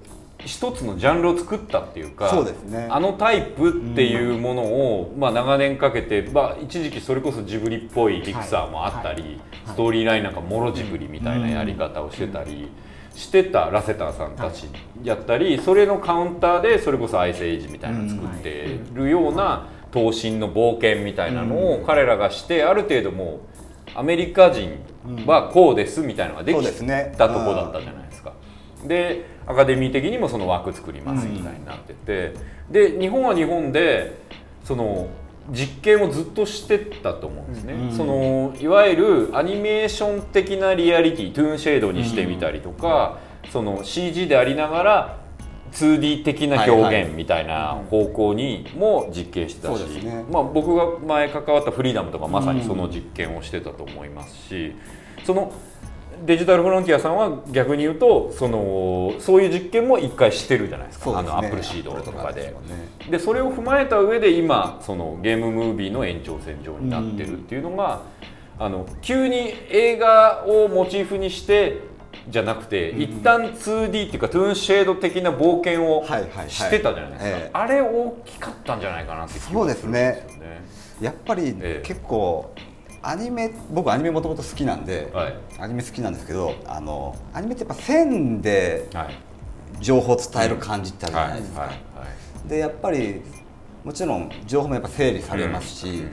[0.45, 2.87] 一つのジャンルを作ったっていうかそうですね。
[2.91, 12.69] あのタイプっていうものを、まあ、長年かけて、まあ、一時期それこそジブリっぽいピクサーもあったり、ストーリーラインなんかもろジブリみたいなやり方をしてたり。
[13.15, 14.67] してたラセターさんたち
[15.05, 23.41] やったり、それのカウンターでそれこそアイスエイジみたいなの作ってるような闘神の冒険みたいなのを彼らがしてある程度も
[23.95, 24.79] うアメリカ人
[25.27, 26.61] はこうですみたいなのができ
[27.17, 28.33] たとこだったじゃないですか。
[28.85, 32.35] でアカデミー的にもその枠作りますみたいになってて、
[32.71, 34.17] で日本は日本で
[34.65, 35.09] その
[35.51, 43.19] 実験をずっとしてたと思うんですね、そのいわゆるアニメーション的なリアリティトゥーンシェードにしてみたりとか、
[43.51, 45.19] その CG でありながら
[45.73, 50.25] 2D 的な表現みたいな方向にも実験してたし、そうですね。
[50.31, 54.73] まあ、僕が前関わったフリーダムとかまさにその実験をしてたと思いますし、
[55.25, 55.53] その
[56.25, 61.05] デジタルフロンティアさんは逆に言うとそのそういう実験も一回してるじゃないですか。
[61.05, 61.31] そうですね。
[61.31, 62.43] あのアップルシードとかで。
[62.43, 62.55] でね。
[63.11, 68.03] でそれを踏まえた上で今そのゲームムービーの延長線上になってるっていうのが、
[68.59, 71.81] あの急に映画をモチーフにして
[72.29, 76.51] じゃなくて、一旦 2D っていうかトゥーンシェード的な冒険をはいはいはい。
[76.51, 77.51] してたじゃないですか、ええ。
[77.53, 80.27] あれ大きかったんじゃないかなって気がするんですよね。
[81.03, 81.87] やっぱりええ。
[81.87, 82.55] 結構
[83.07, 85.37] アニメ僕アニメもともと好きなんで、はい。
[85.59, 89.19] アニメ好きなんですけどあのアニメってやっぱ線ではい。
[89.81, 91.81] 情報を伝える感じってあるじゃないですか、はい
[92.49, 93.23] でやっぱり
[93.83, 96.05] もちろん情報もやっぱ整理されますし、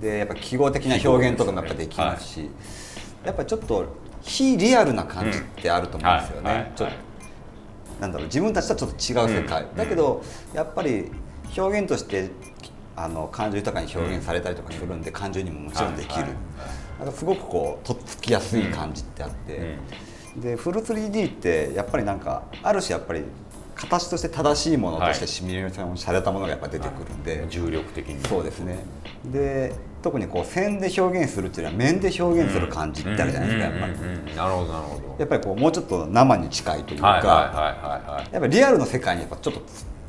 [0.00, 2.50] でやっぱ記号的な表現とかもやっぱできますし、
[3.24, 3.86] やっぱちょっと
[4.20, 6.72] 非リアルな感じってあると思うんですよね、
[8.00, 9.76] なんだろう自分たちとはちょっと違う世界、うん。
[9.76, 10.22] だけど
[10.54, 11.10] やっぱり
[11.56, 12.30] 表現として
[13.04, 16.26] あの感情豊かに表現されたりとかするんで、感情にももちろんできる、
[16.98, 19.76] なんかすごくこうとっつきやすい感じってあって、
[20.36, 23.22] でフル 3D ってやっぱりなんかある種やっぱり
[23.74, 28.20] 形として正しいものとしてはいシミュレーションされたものがやっぱ出てくるんで、重力的に。
[28.26, 28.84] そうですね。
[29.26, 34.36] で特にこう線で表現するっていうのは面で表現する感じってあるじゃないですかやっぱり。
[34.36, 35.16] なるほどなるほど。
[35.18, 39.60] やっぱりこうもうちょっと生に近いというか、やっぱりリアルの世界にやっぱちょっと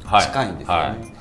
[0.06, 0.26] はい。
[0.26, 1.14] 近いんですよね、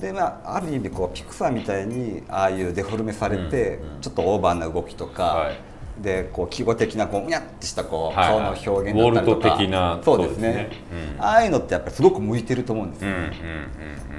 [0.00, 9.00] でまあ、ある意味こうピクサーみたいにああいうデフォルメされて、ちょっとオーバーな動きとか、はいでこう記号的なこうむにゃってしたこう、顔の表現だったりとか。
[9.00, 10.48] ウォルト的なそうですね。
[10.52, 10.70] ね。
[11.16, 11.22] うん。
[11.22, 13.30] ああいうのってやっぱりすごく向いてると思うんですよ、うんうんうん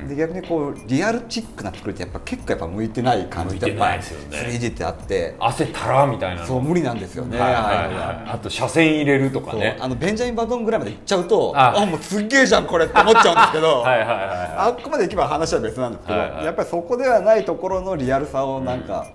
[0.02, 0.08] うん。
[0.08, 4.38] で逆にこうリアルチックな作りってやっぱ結構やっぱ向いてない感じってやっぱ向いてないですよね。
[4.60, 5.36] 3D ってあって。
[5.40, 6.42] 汗たらみたいな。
[6.42, 9.78] のそう無理なんですよね、はいはいはがいあと車線入れるとかね。
[9.80, 13.82] あのベンジャミン・バトンぐらいまで行っちゃうとああもうすっげえじゃんこれって思っちゃうんですけど。
[13.82, 14.28] はいはいはいはい。
[14.58, 16.46] あっこまで行けば話は別なんですけど、はいはい。
[16.46, 19.08] やっぱりそこではないところのリアルさをなんか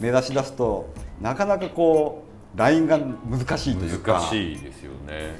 [0.00, 0.88] 目指し出すと、
[1.20, 4.14] なかなかこうラインが難しいというか。
[4.14, 5.36] 難しいですよね。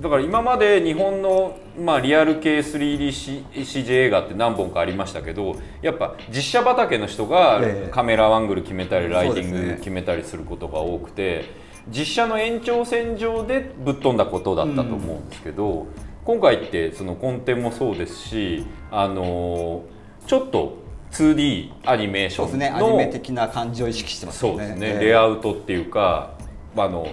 [0.00, 7.90] だから今まで日本の、まあ、リアル系 3DCG 映画って何本かありましたけどやっぱ実写畑の人がええ。
[7.90, 11.44] カメラアングル決めたりライティング決めたりすることが多くて、
[11.88, 15.86] 実写の延長線上でぶっ飛んだことだったと思うんですけど、
[16.24, 19.82] 今回ってそのコンテもそうですしあの
[20.26, 20.81] ちょっと
[21.12, 22.72] 2D アニメーシそうですね。
[22.74, 24.58] ョンのアニメ的な感じを意識してますよね。
[24.58, 26.32] そうですね、ええレイアウトっていうか
[26.76, 27.06] あの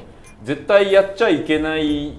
[0.43, 2.13] 絶対やっちゃいけない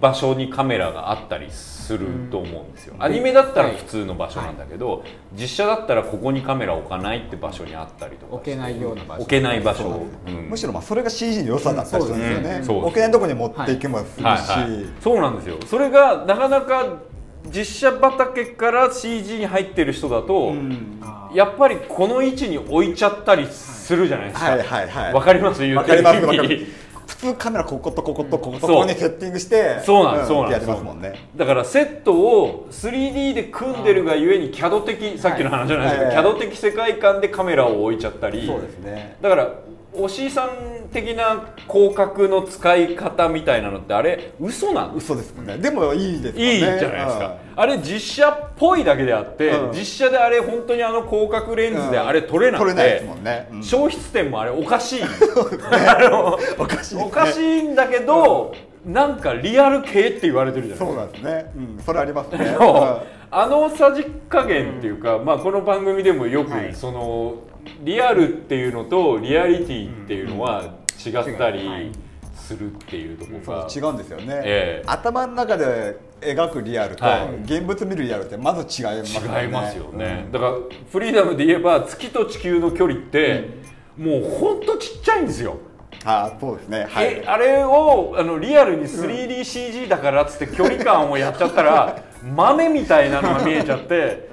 [0.00, 9.22] 場所にカメラがあったりすると思うんですよ、アニメだったら普通の場所なんだけど、実写だったらここにカメラ置かないって場所にあったりとか置けないような場所。
[9.22, 10.50] 置けない場所、うん。
[10.50, 12.64] むしろまあそれが CG の良さだったりするんですよね、うん。
[12.64, 15.56] そうです置けないところに持っていけますし、はいはい、そうなんですよ。
[15.66, 16.98] それがなかなか
[17.46, 21.00] 実写畑から CG に入ってる人だと、うん
[21.34, 24.50] やっぱりこの位置に置いちゃったりするじゃないですか。
[24.50, 25.14] はいはいはい。
[25.14, 25.62] わかります？
[25.62, 26.66] 言わかりってる
[27.06, 30.04] 普通カメラこことこことこことここにセッティングしてそう。
[30.04, 31.28] なんです、そうなんやですんね。
[31.36, 38.46] だからセットを 3D で組んでるがゆえに CAD 的さっきの話じゃないですけど、はい CAD 的世界観でカメラを置いちゃったり。
[38.46, 39.16] そうですね。
[39.20, 39.54] だから
[39.92, 44.94] 押井さん的な広角の使い方みたいなのってあれ嘘なん？
[44.94, 45.58] です嘘ですもんね。
[45.58, 46.54] でもいいですね。
[46.54, 49.72] いいじゃないですか、あれ実写っぽいだけであって、うん。
[49.72, 53.62] 実写であれ本当にあの広角レンズであれ撮れなくて、撮れないですもんね、うん。
[53.62, 57.04] 消失点もあれおかしいあの おかしいね。
[57.04, 58.54] おかしいんだけど、
[58.86, 60.86] なんかリアル系って言われてるじゃないですか。
[60.86, 62.56] そうなんですね、うん、それありますね。
[63.32, 66.74] あのさじ加減っていうか、まあ、この番組でもよく、はい。
[66.74, 67.34] その
[67.82, 71.92] リアルっていうのとリアリティっていうのは違ったり
[72.34, 74.84] するっていうところが、そう違うんですよね、ええ。
[74.86, 77.42] 頭の中で描くリアルと、はい。
[77.44, 79.42] 現物見るリアルってまず違いますよね。
[79.42, 80.52] 違いますよね、だから
[80.90, 83.48] フリーダムで言えば月と地球の距離って、
[83.96, 85.58] もうほんとちっちゃいんですよ、
[86.04, 86.86] あそうですね。
[86.88, 87.06] はい。
[87.06, 94.29] えあれをあのリアルに 3DCG だからっつって距離感をやっちゃったら 豆みたいなのが見えちゃって、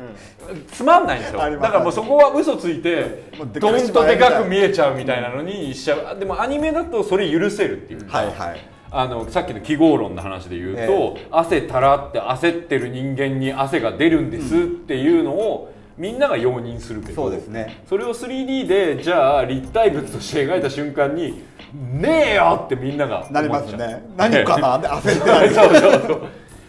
[0.71, 1.39] つまんないんですよ。
[1.39, 3.29] だからもうそこは嘘ついて
[3.59, 8.05] ドンとでかく見えちゃうみたいなのにしちゃうあでもアニメだとそれ許せるっていう。
[8.05, 8.77] か、はいはい。
[8.89, 17.83] あのさっきの記号論の話で言うと、汗たらって焦ってる人間に汗が出るんですっていうのを、みんなが容認するけどそうですね。
[17.89, 24.03] それを 3D でじゃあ立体物として描いた瞬間にねえよってみんながなりますね。
[24.15, 26.21] 何かなって焦ってなる そうそうそう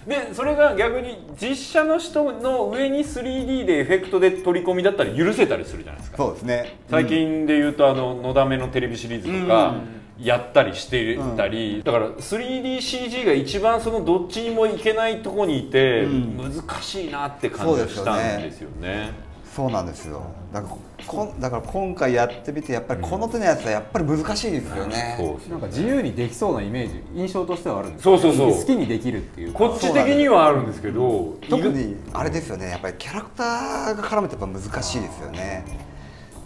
[0.08, 6.16] でそれが逆に実写の人の上に 3D でエフェクトで取り込みだったら許せたりするじゃないですか。
[6.16, 6.78] そうですね。
[6.90, 9.74] 最近で言うとあの「のだめ」のテレビシリーズとか
[10.18, 16.36] やったりしてたり、だから 3DCG が一番そのどっちにもいけないとこにいてうん。
[16.38, 19.27] 難しいなって感じがしたんですよね。
[19.58, 20.22] そうなんですよ。
[20.52, 25.18] だからこんだから今回やってみてやっぱりこの手のやつはやっぱり難しいですよね、
[25.50, 28.52] なんか自由にできそうなイメージ印象としてはあるんですそうそうそう。
[28.52, 29.58] 好きにできるっていうか。
[29.58, 32.70] こっち的にはあるんですけど特にあれですよね。
[32.70, 35.64] やっぱりキャラクターが絡めてやっぱ難しいですよね。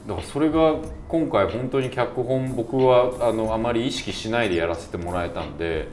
[0.08, 0.76] だからそれが
[1.06, 5.86] 今回本当に脚本僕はあのあまり意識しないでやらせてもらえたんで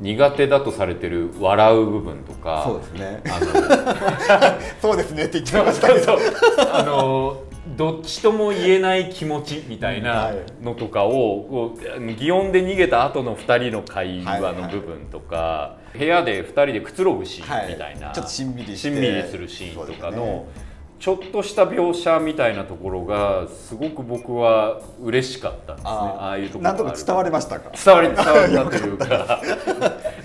[0.00, 3.22] 苦手だとされてる笑う部分とかそうですね。
[3.26, 6.18] あの そうですねって言ってましたけど。
[6.72, 7.42] あの
[7.76, 10.32] どっちとも言えない気持ちみたいな
[10.62, 18.14] のとかをこう擬音で逃げた後の2人の会話の部分とか、部屋で2人でくつろぐシーンみたいな、はい。
[18.14, 20.46] ちょっとしんみりしんみりするシーンとかのね
[20.98, 25.90] ちょっとした描写みたいなところがすごく僕は嬉しかったんですね。
[25.92, 27.70] ああいうところがなんとか伝わりましたか？
[27.84, 29.40] 伝わり伝わったというか。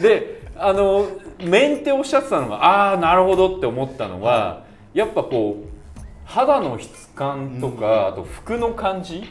[0.01, 1.07] で あの
[1.39, 4.61] メンテおっしゃってたのがああなるほどって思ったのは、
[4.93, 9.23] やっぱこう肌の質感とか、あと服の感じ、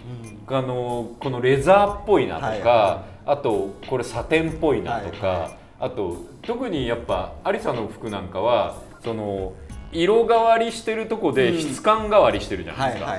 [0.48, 9.52] あのこのレザーっぽいなとか、はいはあとこれサテンっぽいなとか、はいはあと特にやっぱアリサの服なんかはその
[9.92, 13.16] 色変わりしてるとこで質感変わりしてるじゃないですか。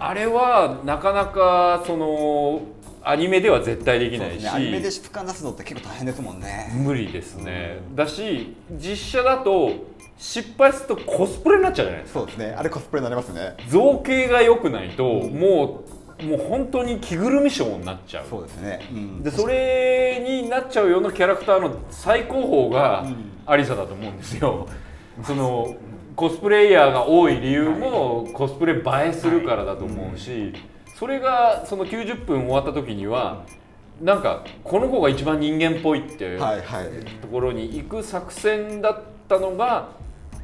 [0.00, 2.62] あれはなかなかその
[3.02, 4.48] アニメでは絶対できないし、ね。
[4.50, 6.72] アニメで俯瞰出すのって結構大変ですもんね。
[6.74, 9.72] 無理ですね、だし実写だと
[10.18, 12.20] 失敗するとコスプレになっちゃうじゃないですか。
[12.20, 12.54] そうですね。
[12.58, 13.54] あれコスプレになりますね。
[13.68, 15.84] 造形が良くないと、も
[16.20, 18.26] うもう本当に着ぐるみショーになっちゃう。
[18.28, 19.22] そうですね、うん。
[19.22, 23.06] でそれになっちゃうようなキャラクターの最高峰が
[23.46, 24.66] アリサだと思うんですよ。
[25.22, 25.76] その
[26.18, 30.52] コスプレイヤーが多い理由もコスプレ映えするからだと思うし、
[30.96, 33.44] それがその90分終わった時には
[34.02, 36.86] なんかこの子が一番人間っぽいってはいはい。
[37.22, 39.90] ところに行く作戦だったのが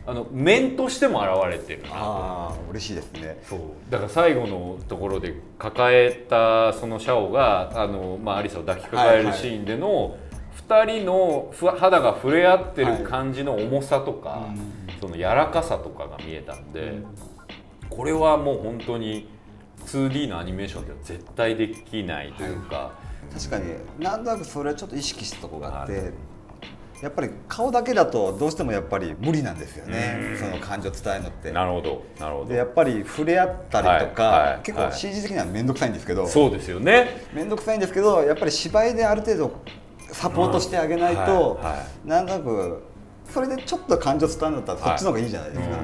[0.06, 1.82] あの面としても現れてる。
[1.90, 3.42] ああ嬉しいですね。
[3.42, 3.58] そう。
[3.90, 10.16] だから最後のところで抱えたそのシャオがあの、まあ、アリサを抱きかかえるシーンでの
[10.68, 14.46] 2人のふ肌が触れ合ってる感じの重さとか、
[15.04, 17.02] その柔らかさとかが見えたんで、
[17.90, 19.28] これはもう本当に
[19.86, 22.92] 2D のアニメーションでは絶対できないというか、
[23.32, 23.64] 確かに
[23.98, 26.12] なんとなくそれはちょっと意識したところがあって、
[27.02, 30.36] やっぱり顔だけだとどうしてもやっぱり無理なんですよね。
[30.38, 31.52] その感情を伝えるのって。
[31.52, 32.48] なるほどなるほど。
[32.48, 37.26] でやっぱり触れ合ったりとか、はいはい結構 CG 的には面倒くさいんですけど、そうですよね。
[37.34, 39.52] 面倒くさいんですけどやっぱり芝居である程度
[40.12, 42.93] サポートしてあげないと、うんはいはなんとなく
[43.28, 45.76] それでちょっと感情伝わるんだったらそっちの方がいいじゃないですか、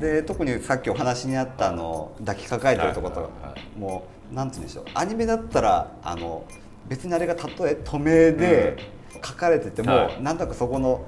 [0.00, 4.84] で特にさっきお話にあったあの抱きかかえてるところとか、はいはいもうなんつうんでしょう。
[4.94, 6.44] アニメだったらあの
[6.88, 8.76] 別にあれがたとえ止めで
[9.24, 10.22] 書かれてても、はい。
[10.22, 11.04] なんとなくそこの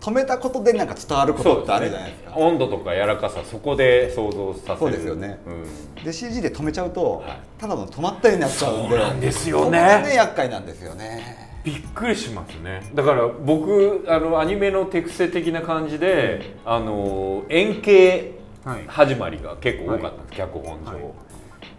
[0.00, 2.36] 止めたことでなんか伝わることってあるじゃないですか。
[2.36, 4.78] 温度とか柔らかさそこで想像させる。
[4.78, 5.38] そうですよね。
[5.46, 6.04] うん。
[6.04, 7.38] で CG で止めちゃうと、はい。
[7.58, 9.62] ただの止まったようになっちゃうんでそうなんですよね。
[9.64, 12.80] そこがね厄介なんですよねびっくりしますね。
[12.94, 18.84] だから僕あのアニメの手癖的な感じで、あの円形はい。
[18.88, 20.98] 始まりが結構多かったんです、脚本上、は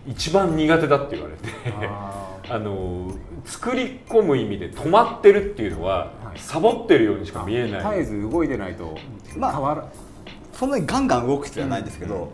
[0.07, 0.11] い。
[0.11, 1.49] 一番苦手だって言われて。
[1.89, 3.13] あ あの
[3.43, 6.39] 作り込む意味で止まってるっていうのは、はい。
[6.39, 7.99] サボってるようにしか見えない。
[8.01, 8.97] 絶えず動いてないと
[9.37, 9.85] まあ変わら
[10.53, 12.31] そんなにガンガン動く必要はないんですけど、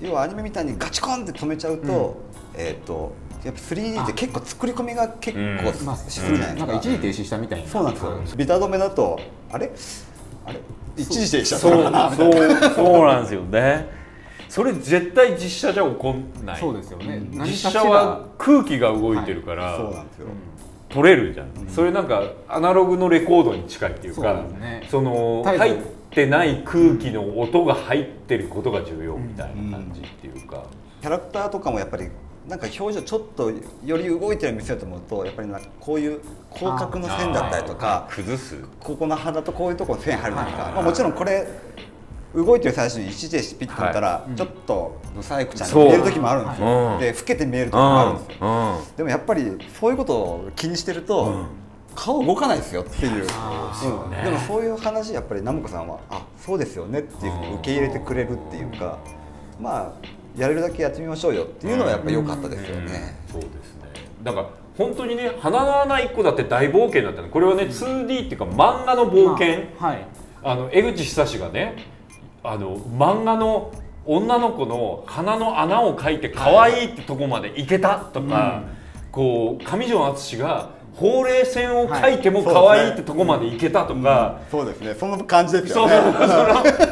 [0.00, 2.16] 要はアニメみたいにガチコンって止めちゃうと,、
[2.56, 3.12] えっ、と
[3.44, 7.68] やっぱ 3D って結構作り込みが結構するじゃないですか、なんか一時停止したみたいな。
[7.68, 8.36] そうなんですよ。
[8.36, 9.20] ビタ止めだと
[9.50, 9.70] あれ？
[10.46, 10.60] あれ？
[10.96, 11.58] 一時停止した。
[11.58, 14.04] そうそうなそうなんですよね。
[14.48, 16.60] それ絶対実写じゃ起こんない。
[16.60, 17.22] そうですよね。
[17.32, 20.28] 何実写は空気が動いてるから、そうなんですよ、
[20.88, 24.44] 撮れるじゃん、それなんかアナログのレコードに近いっていうか
[24.88, 30.62] その入ってない空気の音が入ってることが重要みたいな感じっていうか、
[31.00, 32.08] キャラクターとかもやっぱり
[32.48, 36.20] なんか表情ちょっとより動いてるように見せようと思うとやっぱりなんかこういう
[36.54, 38.56] 広角の線だったりとか崩す。
[38.80, 40.74] ここの肌とこういうところに線入るじゃないですか、はい。
[40.74, 41.48] まあ、もちろんこれ
[42.34, 46.98] 動いてる最初に一時停止ピッと止めたら、はちょっとブサイクちゃんに見える時もあるんですよ、うん。
[46.98, 48.46] で老けて見える時もあるんですよ、
[48.88, 48.96] うん。
[48.96, 51.46] でもやっぱりそういうことを気にしてると、
[51.94, 58.98] 顔動かないですよっていう、でもそういう話やっぱりナムコさんはあそうですよねっていうふうに受け入れてくれるっていうか、
[59.60, 63.16] まあやれるだけやってみましょうよっていうのはやっぱり良かったですよね。
[63.30, 63.82] そうですね。
[64.22, 70.06] だから本当にね花の穴1個だって大冒険だったのこれはね 2D っていうか漫画の冒険、まあはい。
[70.42, 71.76] あの江口久志がね
[72.42, 73.72] あの漫画の
[74.04, 78.64] 女の子の鼻の穴を描いて可愛いってとこまでいけたとか、
[79.10, 84.94] こう上条敦がほうれい線を描いてもはい可愛いってとこまでいけたとか、そうですね。
[84.94, 85.94] その感じですよね。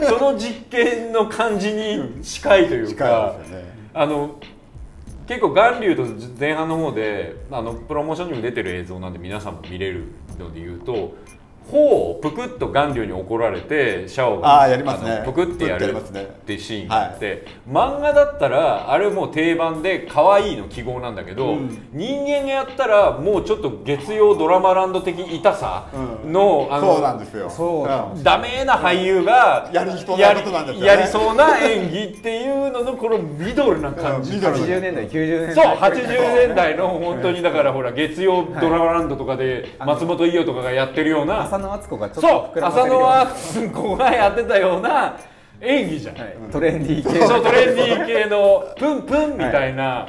[0.09, 3.73] そ の実験の感じに近いという近かね。
[3.95, 4.37] あの
[5.27, 6.05] 結構巌流と
[6.39, 10.07] 前半の方であのプロモーションにも出てる映像なんで皆さんも見れる
[10.39, 11.15] ので言うと
[11.71, 15.13] 頬をぷくっと顔料に怒られてシャオあーやりますね。
[15.13, 16.23] あのぷくってやるってやりますね。
[16.23, 21.57] ってシーンがあって、漫画だったらあれもう定番で可愛いの記号なんだけど、
[21.93, 25.87] 人間がやったらもうちょっと月曜ドラマランド的痛さ
[26.27, 27.51] の,、あのそうなんですよ。
[27.51, 28.23] そう。
[28.23, 30.87] ダメな俳優がやりそうなことなんですよね。
[30.87, 34.57] やりそうな演技っていうののこのミドルな感じ、うんミドル。
[34.57, 35.55] 80年代90年代。
[35.55, 43.21] そう80年代の本当にだからほら月曜ドラマランドとかで松本伊代とかがやってるような、浅野敦子がちょっとそう膨らませ浅野るような。
[43.23, 45.17] 敦子がやってたような
[45.61, 47.27] 演技じゃん、はいトレンディー系。
[47.27, 50.09] そうトレンディー系のプンプンみたいな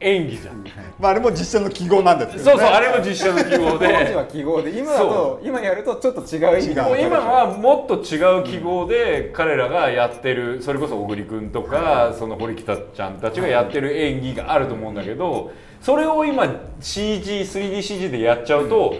[0.00, 0.64] 演技じゃん、
[0.98, 15.52] まああれも実写の記号なんですけどそうそうあれも実写の記号当時では記号で今だと今やるとちょっと違う意味今はもっと違う記号で彼らがやってるそれこそ小栗君とかその堀北ちゃんたちがやってる演技があると思うんだけど
[15.82, 16.44] それを今
[16.80, 18.96] CG3DCG でやっちゃうと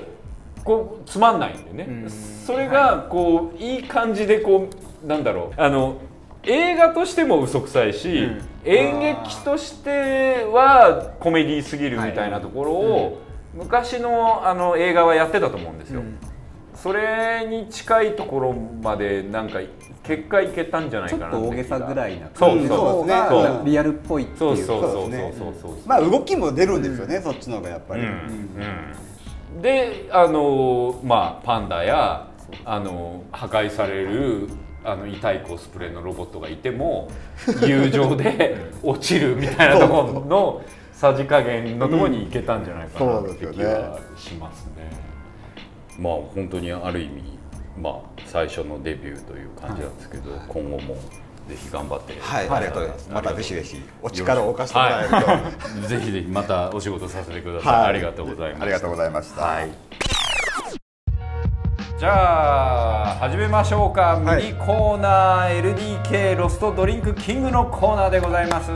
[0.71, 2.09] こうつまんないんでね。
[2.47, 4.69] それがこういい感じでこ
[5.03, 5.61] うなんだろう。
[5.61, 5.97] あの
[6.45, 8.29] 映画としても嘘くさいし、
[8.65, 13.19] 演劇としてはコメディすぎるみたいなところを、
[13.53, 16.03] 昔のあの映画はやってたと思うんですよ。
[16.75, 19.59] それに近いところまでなんか
[20.03, 23.07] 結果いけたんじゃないちょかなっと大げさぐらいなそう感じの方そう。
[23.07, 23.29] ですね。
[23.29, 24.39] がリアルっぽいっていう。
[24.39, 24.93] そうそうそう
[25.37, 28.49] そうそうまあ動きも出るんですよね、そっちの方がやっぱり、うん
[29.61, 32.29] であのまあパンダや
[32.65, 34.49] あの破壊される
[34.85, 37.09] あの痛いコスプレのロボットがいても
[37.63, 44.91] 友情で落ちるみたいなところのさじ加減のところにいけたんじゃないかなうんって気はしますね。
[45.99, 47.23] まあ本当にある意味
[47.79, 47.95] まあ
[48.27, 50.97] 最初のデビューという感じなんですけど、今後も
[51.51, 52.17] ぜひ頑張って。
[52.21, 53.11] はい、ありがとうございます。
[53.11, 55.23] またぜひぜひお力を貸してもらえると、は
[55.85, 57.89] い、 ぜひぜひまたお仕事させてください、はい。
[57.89, 58.63] ありがとうございます。
[58.63, 59.71] ありがとうございました、はい。
[61.99, 64.43] じゃあ始めましょうか、はい。
[64.43, 68.71] ミニコーナー LDK ロストドリンクキングのコーナーでございます。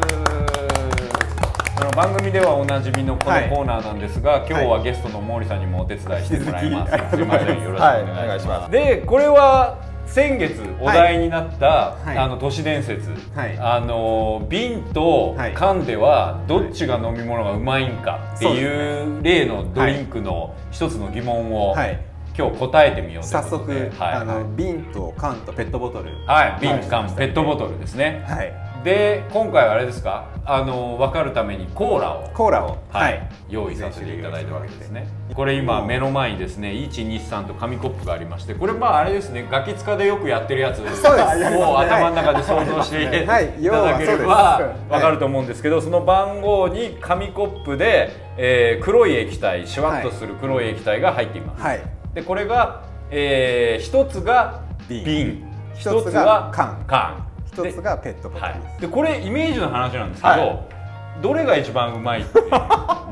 [1.77, 7.63] あの番組ではおなじみのこのはいコーナーなんですが、今日はゲストの毛利さんにもお手伝いしてもらいます、すいません。
[7.63, 8.71] よろしくおはいお願いします、願いします。
[8.71, 12.19] でこれは先月お題になった、はい。
[12.19, 13.59] あの都市伝説、はい。
[13.59, 15.55] あの瓶とはい。
[15.55, 22.01] 缶ではどっちが飲み物がうまいんかっていう例のドリンクの一つの疑問を、はい。
[22.37, 26.11] 今日答えてみよう早速はいあの瓶と缶とペットボトル。
[26.27, 28.53] はい、瓶缶、ペットボトルですね、はい。
[28.83, 30.29] で今回はあれですか？
[30.47, 32.79] あの分かるためにコーラをコーラを。
[32.91, 35.09] はい、用意させていただいたわけですね。
[35.35, 43.47] これ今目の前にですね123と紙コップがありましてこれまああれですねガキ使でよくやってるやつ を頭の中で想像していたはい。
[43.63, 51.81] だければ分かると思うんですけどその番号に紙コップで、えー黒い液体シュワッとする黒い液体が入っています、はい。
[52.15, 55.05] でこれが、えー、一つが瓶。
[55.05, 55.45] 瓶。
[55.75, 56.85] 一つが缶。
[56.87, 57.27] 缶
[57.63, 58.79] 一つがペットボトルはです。
[58.79, 60.65] い、でこれイメージの話なんですけど、は
[61.23, 62.41] どれが一番うまいって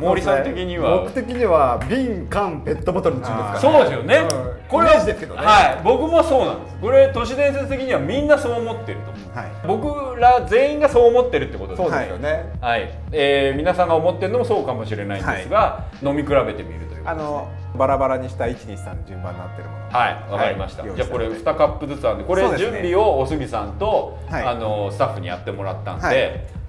[0.00, 1.02] 毛利 さん的には。
[1.02, 4.28] 僕的には瓶缶ペットボトルの順ですかそうですよね、うん。
[4.68, 5.40] これイメージですけどね。
[5.42, 5.80] はい。
[5.84, 6.76] 僕もそうなんです。
[6.80, 9.10] これ都市伝説的にはみんなそう思ってると。
[9.10, 9.50] 思うはい。
[9.66, 11.82] 僕ら全員がそう思ってるってことです。
[11.82, 19.90] そうですよね、はい、えー皆さんが思ってるのもそうかもしれないんですが、飲み比べてみるというあのバラバラにした123の順番になってるもの。
[19.90, 20.82] はい、わかりました。
[20.82, 24.44] はいじゃあこれ2カップずつあるんで、これ準備をおすぎさんと、はい。
[24.44, 26.16] あのスタッフにやってもらったんで、はい。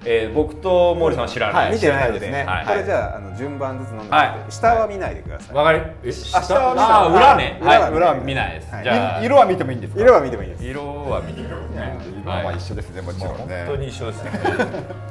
[0.06, 1.64] えー僕と毛利さんは知らない。
[1.66, 1.74] はい。
[1.74, 2.44] 見てないのですね。
[2.44, 2.66] はい。
[2.66, 4.52] これじゃああの順番ずつ飲んでもはい。
[4.52, 5.56] 下は見ないでください。
[5.56, 6.38] わかり、え下？
[6.38, 8.54] は見たあー裏ね、裏ははい、裏は見ない。
[8.60, 8.74] です。
[8.74, 8.84] はい。
[8.84, 10.00] じゃあ色は見てもいいんですか？
[10.00, 10.64] 色は見てもいいです。
[10.64, 11.98] 色は見てるね。
[12.22, 13.64] 色はまあ一緒ですねもちろんね。
[13.66, 14.30] 本当に一緒ですね。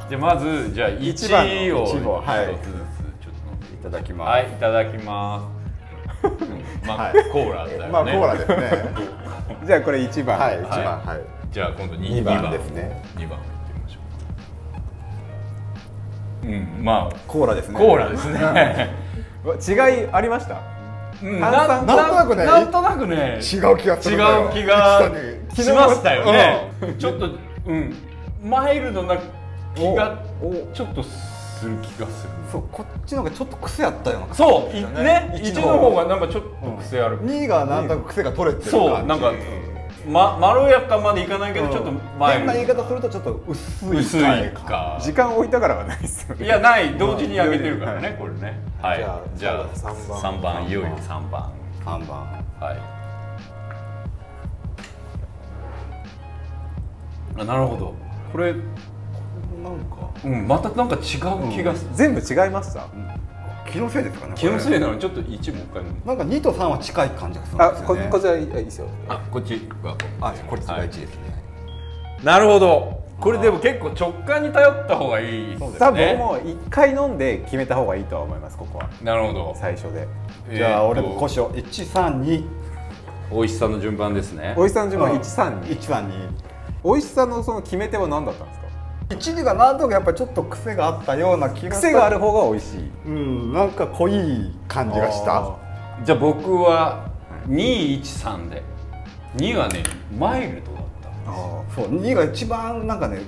[0.09, 2.53] じゃあまずじゃあ一番の1を一をはい。
[2.53, 2.77] 一つずつ
[3.23, 4.29] ちょっと飲んでいただきます。
[4.29, 5.52] はい、いただきます。
[6.23, 6.87] うん。
[6.87, 7.13] まあ、はい。
[7.31, 7.87] コーラだよね。
[7.89, 8.85] まあコーラですね。
[9.65, 10.39] じゃあこれ1番。
[10.39, 11.01] はい一番。
[11.05, 11.21] はい、
[11.51, 12.51] じゃあ今度2二番番。
[12.51, 13.01] ですね。
[13.17, 13.39] 2番
[16.43, 16.47] う。
[16.47, 17.15] うん、まあ。
[17.27, 17.79] コーラですね。
[17.79, 18.89] コーラですね。
[19.67, 20.73] 違いありました？
[21.21, 22.45] なんとなくね。
[22.45, 25.11] なんとなくね、違う気がする違う気が
[25.53, 26.71] しましたよね。
[26.97, 27.29] ちょっと
[27.65, 27.95] うん、
[28.43, 29.17] マイルドな
[29.75, 30.17] 気が
[30.73, 31.03] ちょっと
[31.63, 32.29] する気がする。
[32.51, 37.21] そうこっちの方がちょっと癖あったようなそう、いね、一一の方がなんかちょっと癖ある。
[37.21, 38.87] 2がなんとなく癖が取れてる感じ。
[38.87, 39.33] そう、なんか、
[40.07, 42.65] ままろやかまでいかないけど、ちょっとマイ変な言い。
[42.67, 44.99] 方するとちょっと薄い薄いか。
[45.01, 46.45] 時間置いたからはないですよね。
[46.45, 46.93] いやない。
[46.99, 48.59] 同時に上げてるからね、これね。
[48.81, 48.97] はい。
[48.97, 50.21] じゃあじゃあ三番。
[50.21, 50.63] 三番。
[50.65, 51.49] いよいよ三番。
[51.85, 52.19] 3番。
[52.59, 52.77] はい。
[57.39, 57.93] あなるほど。
[58.31, 58.53] これ
[59.63, 60.09] なんか。
[60.25, 61.01] うんまたなんか違う
[61.51, 62.87] 気がする、全部違いました
[63.71, 68.03] 気のせいですかね気のせいいなのちょっと1もう一回なんか2と3は近い感じがするんあですよね。
[68.05, 68.87] ここちらいいですよ。
[69.07, 71.43] あこっちがあこれがはい1ですね、
[72.23, 73.01] なるほど。
[73.19, 75.75] これでも結構直感に頼った方がいいですね。
[75.79, 78.89] 多分僕も一回飲んで決めた方がいいとは思いますここは。
[79.01, 79.55] なるほど。
[79.57, 80.07] 最初で。
[80.51, 82.45] じゃあ俺もこうしよう132
[83.31, 84.53] 美味しさの順番ですね。
[84.57, 85.19] おいしさの順番うん。
[85.19, 86.29] 132 132
[86.83, 88.62] おいしさのその決め手は何だったんですか？
[89.13, 92.91] 1がなんとかやっぱりちょっと癖があったような気がした癖がある方が美味しい。
[93.05, 95.37] うんなんか濃い感じがした。
[95.37, 95.57] あ
[96.03, 97.09] じゃあ僕は
[97.47, 98.63] 213で。
[99.37, 99.83] 2はね
[100.17, 101.31] マイルドだった。
[101.31, 102.01] あそう。
[102.01, 103.21] 2が一番なんかね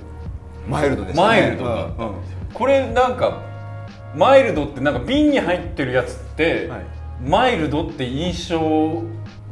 [0.68, 1.28] マイルドでしたね。
[1.28, 3.42] マイルドだったんですよ、これなんか
[4.14, 6.84] マイルドってなんか瓶に入ってるやつって、はい。
[7.22, 9.02] マイルドって印象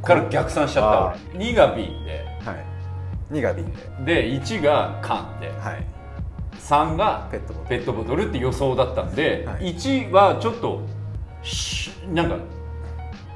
[0.03, 2.25] から逆算しちゃったあ俺2が瓶で。
[2.45, 3.35] はい。
[3.35, 3.67] 2が瓶
[4.05, 4.23] で。
[4.23, 5.49] で1が缶で。
[5.49, 5.94] はい
[6.65, 8.31] 3がペットボトル。
[8.31, 9.75] って予想だったんで、はい。
[9.75, 10.81] 1はちょっと
[12.13, 12.37] なんか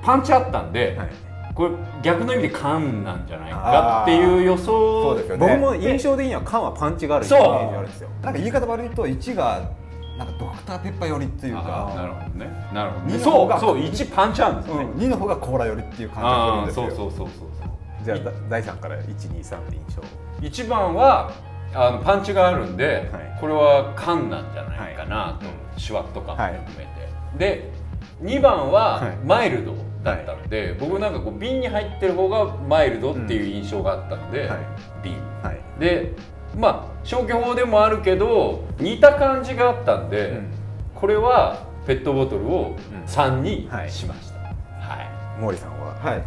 [0.03, 1.09] パンチあったんで、はい。
[1.55, 4.64] これ逆の意味で缶なんじゃないかっていう予想。
[5.03, 5.47] そうですよね。
[5.47, 7.41] 僕も印象的には缶はパンチがあるイメそう。
[7.41, 8.09] ージがあるんですよ。
[8.22, 9.70] なんか言い方悪いと1が
[10.16, 12.70] なんかドクターペッパー寄りっていうあかーなるほどね。
[12.72, 13.18] なるほどね。
[13.18, 16.22] そうそう1パンチあるんですよね、うん、2の方がコーラ寄りっていう感
[16.64, 17.09] じがするんですよ。
[17.09, 17.49] そうそうそうそう
[18.05, 20.66] じゃあだ第3から123って印象。
[20.66, 21.31] 1番は
[21.75, 23.39] あのパンチがあるんで、はい。
[23.41, 25.53] これは缶なんじゃないかなと、は
[26.03, 26.12] い。
[26.12, 26.91] と感もはい含めて、
[27.39, 27.71] で
[28.23, 29.16] 2番ははい。
[29.25, 34.59] マイルドだったので、僕なんかこう瓶に入ってる方がマイルドっていう印象があったので、はい。
[35.03, 35.14] 瓶。
[35.43, 35.61] はい。
[35.79, 36.12] で
[36.57, 40.51] まあ消去法でもあるけど似た感じがあったんで、うん。
[40.95, 43.03] これはペットボトルをうん。
[43.05, 43.91] 3にはい。
[43.91, 45.09] しました、はい。
[45.41, 45.95] 毛利さんは？
[45.95, 46.23] はい。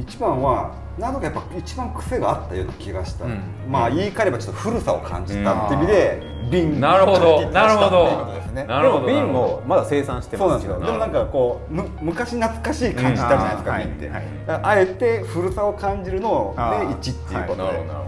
[0.00, 3.40] 1番はなんやっぱ一番癖があったような気がした、うん。
[3.68, 6.80] まあ言い換えればちょっと古さを感じたって意味で、瓶。
[6.80, 7.44] なるほど。
[7.44, 8.06] になるほど。
[8.06, 9.00] っていうことですねでなるほど。
[9.02, 10.92] も瓶もまだ生産してそうなんますけどですよ。
[10.92, 13.78] でもなんかこうむ昔懐かしい感じってあるじゃないですか、うん。
[13.78, 16.88] 瓶って、はいだからあえて古さを感じるのであー。
[16.88, 18.06] 1っていうことで、なるほどなるほ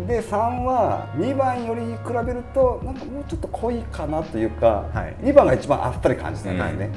[0.00, 0.06] ど。
[0.06, 5.14] で3は2番より比べるとなんかもうちょっと濃いかなというか、はい。
[5.22, 6.90] 2番が一番あっさり感じたんですね、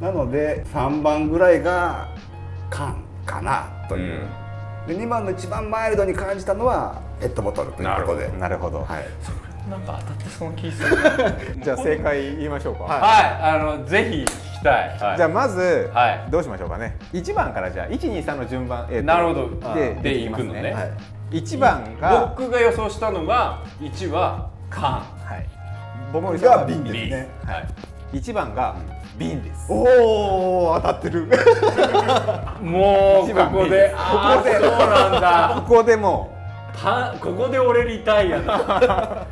[0.00, 2.08] なので3番ぐらいが
[2.70, 4.20] 缶かなという、
[4.88, 8.28] で2番の一番マイルドに感じたのはペットボトルということで。
[8.38, 8.84] なるほど。
[8.84, 10.96] はい、なんか当たってそうな気する。
[11.62, 12.84] じゃあ正解言いましょうか。
[12.84, 13.00] はい。
[13.02, 13.08] は
[13.50, 14.88] い、あのぜひ聞きたい。
[14.98, 15.16] はい。
[15.18, 16.30] じゃあまず、はい。
[16.30, 16.96] どうしましょうかね。
[17.12, 19.74] 1番からじゃあ123の順番、えーとなるほど。
[19.74, 20.72] でででいくのね。
[20.72, 20.90] はい。
[21.32, 24.92] 1番が僕が予想したのが1は缶。
[24.92, 25.46] はい。
[26.12, 27.10] ボモリさんはが瓶です瓶。
[27.10, 27.68] ねはい。
[28.12, 28.76] 1番が
[29.18, 29.66] 瓶です。
[29.70, 31.26] おお当たってる。
[32.62, 34.52] もう一番ここで、ここで。
[34.52, 35.62] そうなんだ。
[35.66, 36.32] ここでも。
[37.20, 39.26] ここで俺リタイアだ。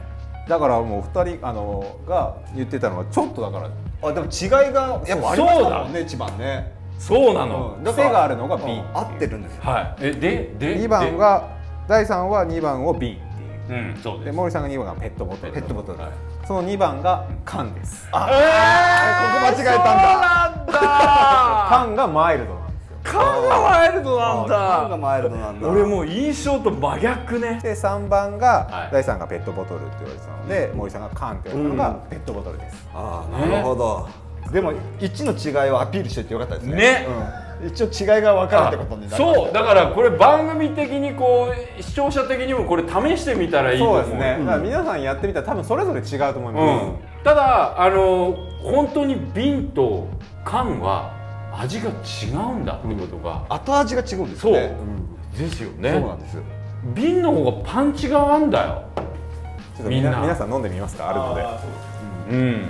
[0.47, 3.71] う だからもう2人あのが言ってたのはちょっとだから。
[4.09, 6.73] あでも違いがやっぱありましたもんね一番ね。
[6.99, 7.77] そうなの。
[7.85, 8.85] 癖があるのが瓶。
[8.93, 9.63] 合ってるんですよ。
[9.65, 9.95] はい。
[10.01, 11.45] えでで2番が
[11.89, 13.81] 第3は2番を瓶っていう。
[13.81, 14.27] でうんそうで。
[14.27, 15.53] です森さんが2番がペットボトル。
[15.53, 15.99] ペットボトル。
[15.99, 18.09] はいその2番が缶です。
[18.13, 18.27] あこ
[19.41, 20.03] こ間違えたんだ。
[20.21, 21.67] なんだ。
[21.69, 22.97] 缶がマイルドなんですよ。
[23.03, 24.97] 缶がワイルドなん缶がだ。
[24.97, 25.69] マイルドなんだ。
[25.69, 27.59] 俺もう印象と真逆ね。
[27.63, 28.93] で3番が、はい。
[28.93, 34.09] 第3がペットボトルって言われてたので、森さんが缶って言われたのがペットボトルです、ああなるほど、
[34.53, 36.77] でも1の違いをアピールしててよかったですね。
[36.77, 37.07] ね。
[37.09, 37.15] うん、
[37.65, 44.03] 一応違いが分かるってことになりましたそうだからこれ番組的にこう視聴者的にもこれ試してみたらいいと思う。
[44.03, 50.09] そうですね、だから皆さんやってみたら多分それぞれ違うと思います、うん、ただあの本当に瓶と
[50.45, 51.15] 缶は
[51.59, 55.93] 味が違うんだってことが、後味が違うんですそう、ですよね。
[55.93, 56.37] そうなんです
[56.95, 58.85] 瓶の方がパンチがあんだよ。
[59.77, 60.23] ちょっとみんなみんな。
[60.23, 61.09] 皆さん飲んでみますか？
[61.09, 61.45] あるので。
[62.31, 62.69] うん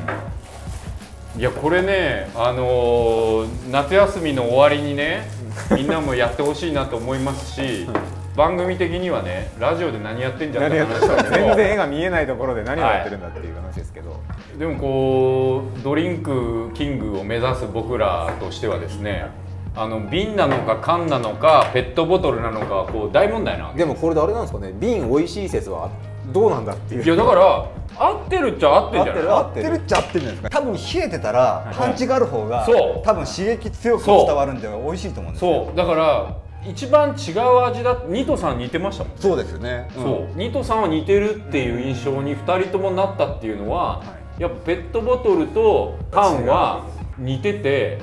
[1.39, 5.29] いやこれねあのー夏休みの終わりにね
[5.75, 7.87] みんなもやってほしいなと思いますし
[8.35, 14.21] 番組的にはねラジオで何やってんじゃんって話だけど全然絵が見えないところで何をやってるんだっていう話ですけど、
[14.59, 19.31] でもこうドリンクキングを目指す僕らとしてはですね
[19.75, 24.73] あの瓶なのか缶なのかペットボトルなのかはこう大問題なでもこれであれなんですかね。
[24.79, 25.91] 瓶美味しい説は
[26.33, 27.05] どうなんだっていう。
[27.05, 27.69] いやだから
[27.99, 29.25] 合ってるっちゃ合ってんじゃない？
[29.27, 33.03] 合合ってるっちゃ合ってるんじゃないですか多分冷えてたらパンチがある方がそう。
[33.05, 35.65] 多分刺激強く伝わるんで美味しいと思うんですよ。
[35.67, 35.77] そう。
[35.77, 36.37] だから
[36.69, 39.89] 一番違う味だニトさん似てましたもん、そうですよね。
[39.95, 40.37] そう。
[40.37, 44.03] ニトさんは似てるっていう印象に2人ともなったっていうのは、
[44.39, 46.85] やっぱペットボトルと缶は
[47.19, 47.99] 似てて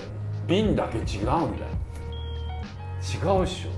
[0.47, 1.45] 瓶だけ違うんだよ
[3.03, 3.69] 違うっしょ。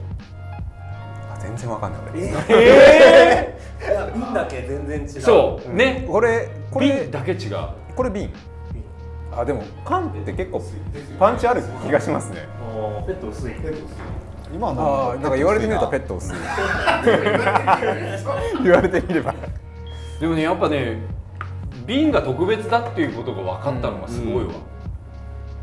[1.33, 5.09] あ全然わかんない俺えいや瓶だけ全然違う。
[5.21, 5.73] そう。
[5.73, 6.05] ね。
[6.07, 7.57] これこれ瓶だけ違う。
[7.95, 8.31] これ瓶。
[9.31, 10.61] あでも缶って結構
[11.19, 12.47] パンチある気がしますね。
[13.05, 13.53] ペット薄い。
[14.53, 16.37] 今のああなんか言われてみるとペット薄い。
[18.63, 19.33] 言われてみれば。
[20.19, 20.99] でもねやっぱね
[21.85, 24.51] 瓶が特別だっていうことが分かったのがすごいわ、これや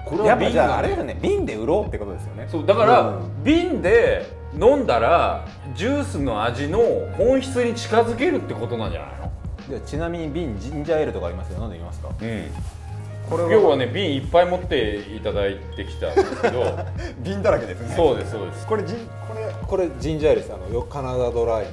[0.07, 0.74] っぱは瓶が。
[0.74, 2.48] ああれですよね瓶で売ろうってことですよね。
[2.50, 3.44] そうだから、うん。
[3.44, 6.78] 瓶で飲んだらジュースの味の
[7.16, 9.32] 本質に近づけるってことなんじゃないの？
[9.68, 11.61] じゃあちなみに瓶ジンジャーエールとかありますよ。
[11.61, 12.09] 飲んでみますか？
[12.09, 12.14] うん。
[13.30, 16.64] これ今日はね瓶いっぱい持っていただいてきたんですけど。
[17.22, 17.94] 瓶だらけですね。
[17.94, 18.66] そうですそうです。
[18.66, 21.70] これじこれこれジンジャーエールですあのよカナダドライの。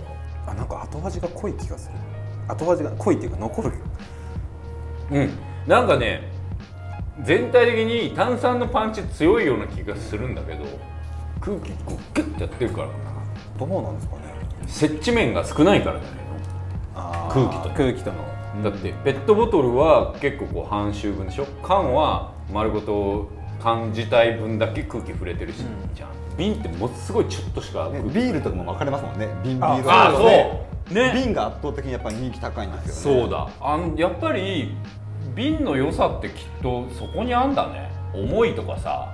[0.47, 1.95] あなんか後味が濃い気がする。
[2.47, 3.71] 後味が濃いっていうか残る
[5.11, 5.29] うん。
[5.67, 6.21] なんかね
[7.23, 10.65] 全体的に炭酸のパンチ強いような気がするんだけど
[11.41, 12.99] 空気こうキュッてやってるからかな。
[13.59, 14.21] どうなんですかね。
[14.67, 16.19] 接地面が少ないからじゃない
[16.95, 17.69] あー空気と。
[17.75, 18.17] 空気との。
[18.61, 21.45] のだってペットボトルは結構こう半周分でしょ？
[21.61, 23.29] 缶は丸ごと
[23.61, 25.57] 缶自体分だけ空気触れてるし、
[25.93, 26.09] じゃん。
[26.37, 29.27] 瓶ってものすごいちょっとしか空気ビールとかも分かれますもんね。
[29.43, 31.11] 瓶ビあールとかねね。
[31.13, 33.21] 瓶が圧倒的にやっぱり人気高いんですよね。
[33.21, 33.49] そうだ。
[33.61, 34.75] あのやっぱり
[35.39, 37.89] 瓶の良さってきっとそこにあんだね。
[38.13, 39.07] 重いとかさ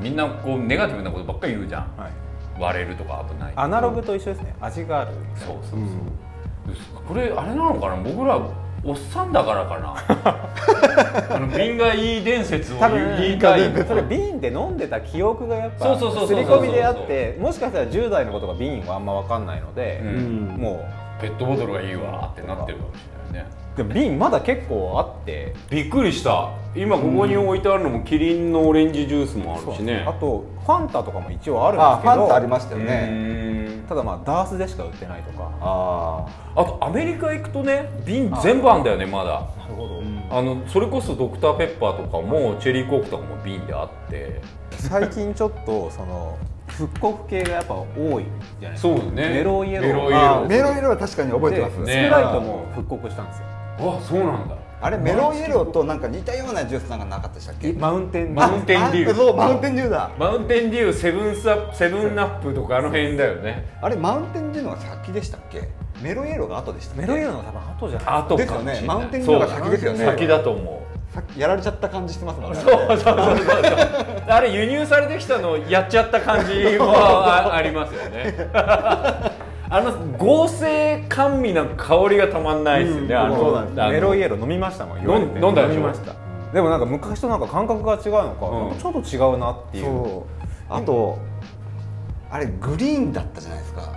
[0.00, 1.96] みんなこうネガティブなことばっかり言うじゃん。
[1.96, 2.12] はい。
[2.60, 4.54] 割れるとか危ないアナログと一緒ですね。
[4.60, 5.12] 味がある。
[5.34, 7.96] そうそうそう、これあれなのかな？
[7.96, 8.40] 僕ら
[8.84, 9.96] おっさんだからかな？
[11.34, 13.72] あの瓶がいい伝説を多分言いたい。
[13.86, 20.56] それ瓶で飲んでた記憶がやっぱそうそうそうそう刷り込みであってもしかしたら10代のことが瓶はあんま分かんないので、うん。
[20.60, 20.88] も
[21.20, 23.00] ペットボトルがいいわってなってるかもし
[23.32, 23.50] れないね。
[23.66, 25.54] うでも瓶まだ結構あって。
[25.70, 26.50] びっくりした。
[26.74, 30.04] 今ここに置いてあるのもキリンのオレンジジュースもあるしね。
[30.06, 32.14] あとファンタとかも一応あるんあですけど。
[32.14, 35.50] ファンタありましたようねただまあダースでしか売ってないとか。
[35.60, 39.46] ああとアメリカ行くとね瓶全部あんだよねまだ。
[39.58, 44.40] なるほど、あのそれこそドクターペッパーとかもチェリーコークとかも瓶であって。
[44.70, 48.24] 最近ちょっとその復刻系がやっぱ多い
[48.60, 48.96] じゃないですか。
[49.00, 49.28] そうね。
[49.30, 49.86] メロイエロー。
[49.86, 51.92] メロイエロあーメロイエローは確かに覚えてますでね。
[51.92, 53.46] スプライトも復刻したんですよ
[53.78, 54.56] あそうなんだ。
[54.80, 57.72] あれメロイエローとなんか似たようなジュースなんかなかったでしたっけ？
[57.72, 59.10] マウンテンマウンテンデュー。
[59.10, 60.10] あそうマウンテンデューだ。
[60.16, 63.68] マウンテンデューセブンスアップセブンナップとかあの辺だよね。
[63.82, 65.68] あれマウンテンデューのが先でしたっけ？
[66.00, 67.02] メロイエローが後でしたっけ？
[67.02, 68.36] メロイエローの多分後じゃない？
[68.36, 68.82] ですよかね。
[68.86, 70.04] マウンテンデューが先ですよね。
[70.04, 70.78] 先だと思う。
[71.36, 72.60] やられちゃった感じしてますもんね。
[72.60, 74.24] そうそうそうそうそう。
[74.28, 78.34] あれ輸入されてきたのやっちゃった感じもあありますよね
[79.70, 85.80] あの合成甘味な香りがたまんないですよね、あのメロイエロー飲みましたもん飲んだでしょ？
[85.80, 86.14] 飲みました。
[86.52, 90.22] でもなんか昔となんか感覚が違うのか、ちょっと違うなっていう。
[90.70, 91.18] あと
[92.30, 93.92] あれグリーンだったじゃないですか。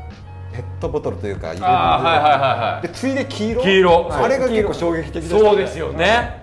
[0.51, 2.39] ペットボトルというか色々あーはいはいはい
[2.73, 2.87] はい。
[2.87, 3.61] でついで黄色？
[3.61, 4.13] 黄色。
[4.13, 6.40] あれが結構衝撃的でしたそうですよね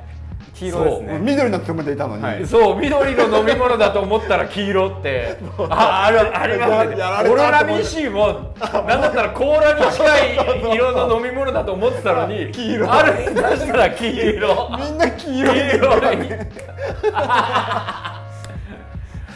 [0.58, 1.18] 黄色ですね。
[1.20, 2.46] 緑のつもりでいたのに、はい。
[2.46, 5.38] そう緑の飲み物だと思ったら黄色って。
[5.70, 7.30] ああるありますね。
[7.30, 12.92] オロナミン C もなんだったらコーラに近い色の飲み物だと思ってたのに 黄色。
[12.92, 14.70] ある日出したら黄色。
[14.78, 15.52] みんな黄色。
[15.52, 16.32] 黄色に。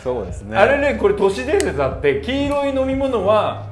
[0.03, 0.59] そうですね。
[0.59, 3.72] あれねこれ都市伝説あって黄色い飲み物は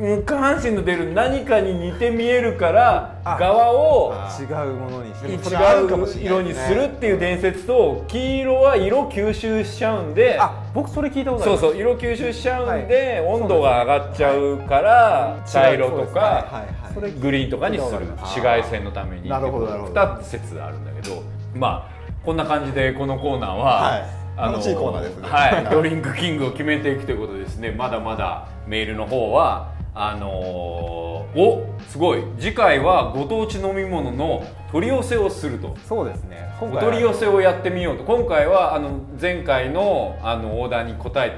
[0.00, 13.40] うん下半身の出る何かに似て見えるからあ側を違うものにして違う色にするっていう伝説と黄色は色吸収しちゃうんであ僕それ聞いたことあるそうそう色吸収しちゃうんで、はい。
[13.40, 16.64] 温度が上がっちゃうから茶色とか、
[17.20, 18.06] グリーンとかにする。
[18.06, 19.94] 紫外線のためになるほどなるほど。
[19.94, 21.22] 2説あるんだけど
[21.54, 21.92] まあ
[22.24, 24.22] こんな感じでこのコーナーは、はい。
[24.34, 25.28] 楽しいコーナーですね。
[25.28, 27.70] はい、ドリンクキングを決めていくということですね。
[27.70, 32.22] まだまだメールの方はあのーおすごい。
[32.38, 35.76] 次回はご当地飲み物の取り寄せをすると。
[35.88, 36.52] そうですね。
[36.60, 38.04] 今お回取り寄せをやってみようと。
[38.04, 41.30] 今回はあの前回のあのオーダーに応え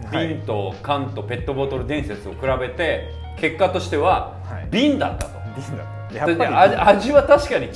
[0.00, 0.28] てはい。
[0.28, 4.68] 瓶と缶とペットボトル伝説を比べて結果としてははい。
[4.70, 6.16] 瓶だったと、瓶だった。
[6.16, 7.72] やっぱり味味は確かに違う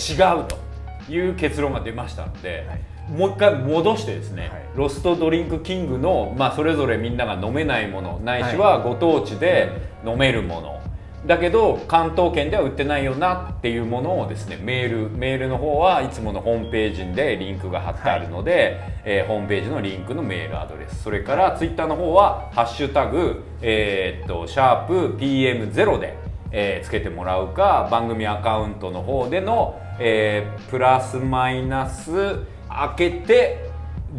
[0.47, 2.67] という結論が出ましたので、
[3.09, 4.63] もう一回戻してですね、はい。
[4.75, 9.71] ロストドリンクキングの、まあ、それぞれみんなが飲めないものないしはご当地で
[10.07, 10.81] 飲めるもの、
[11.27, 21.03] だけど関東圏では売ってないよなっていうものをですねメールメールの方はいつものホームページでリンクが貼ってあるので、えーホームページのリンクのメールアドレス。
[21.03, 26.17] それからツイッターの方は「ハッシュタグ、えーっとシャープ #PM0」で、
[26.53, 32.37] えーつけてもらうか番組アカウントの方での、えープラスマイナス
[32.69, 33.71] 開けて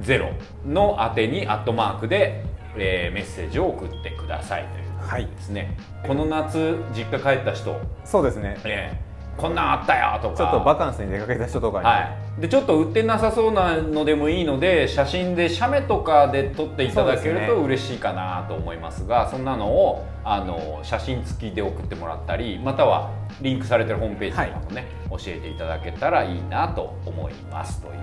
[0.01, 0.31] ゼロ
[0.65, 2.43] の宛てにアットマークで、
[2.75, 8.57] えーメッセージを送ってくださいということですね、この夏実家帰った人、そうですね。
[8.63, 10.35] えこんなんあったよとか。
[10.35, 11.99] ちょっとバカンスに出かけた人とかに、は
[12.39, 27.93] い、でちょっと売ってなさそうなのでもいいので写真で写メとかで撮っていただけると嬉しいかなと思いますがそんなのをあの写真付きで送ってもらったりまたはリンクされてるホームページとかもね、教えていただけたらいいなと思いますという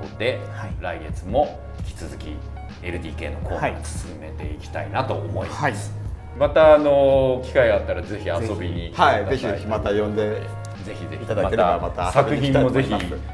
[0.00, 0.74] ことで、はい。
[0.80, 2.36] 来月も引き続き
[2.82, 6.01] LDK のコーナー進めていきたいなと思います。
[6.32, 10.40] はいまたあの機会があったらぜひ遊びにはいぜひぜひまた呼んで
[10.84, 11.22] ぜひぜひ。
[11.22, 12.92] いただければまた作品もぜひ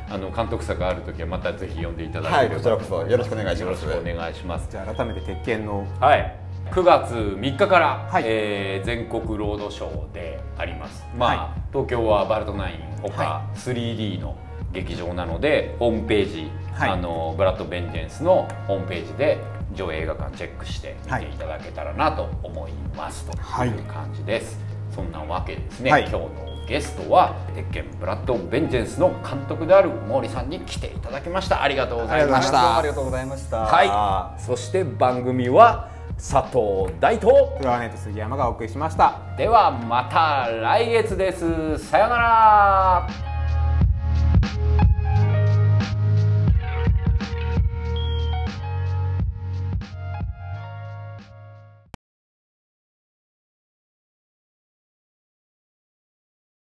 [0.08, 3.84] あの監督作がある時はまたぜひ読んでいただければ、はいこちらこそよろしくお願いします。
[3.84, 5.86] よろしくお願いしますじゃあ改めて鉄拳の。
[6.00, 6.36] はい。
[6.70, 8.24] 9月3日から、はい。
[8.26, 11.04] えー全国ロードショーであります。
[11.16, 14.36] まあ、は東京はバルトナイン他、は 3D の
[14.72, 16.90] 劇場なのでホームページ、はい。
[16.90, 19.38] あのブラッド・ベンジェンスのホームページで
[19.78, 21.38] 上映映画館チェックして見てい。
[21.38, 23.24] ただけたらなと思います。
[23.24, 23.68] とはい。
[23.68, 24.58] いう感じです、
[24.94, 26.02] そんなわけでですね、はい。
[26.02, 26.30] 今日の
[26.68, 31.62] ゲストは鉄拳ブラッド・ベンジェンスの監督である毛利さんに来ていただきました。
[31.62, 32.78] ありがとうございました。
[32.78, 33.56] ありがとうございました。
[33.58, 34.40] はい。
[34.40, 39.20] そして番組は佐藤大東フロアネット杉山がお送りしました。
[39.36, 41.78] ではまた来月です。
[41.78, 43.27] さようなら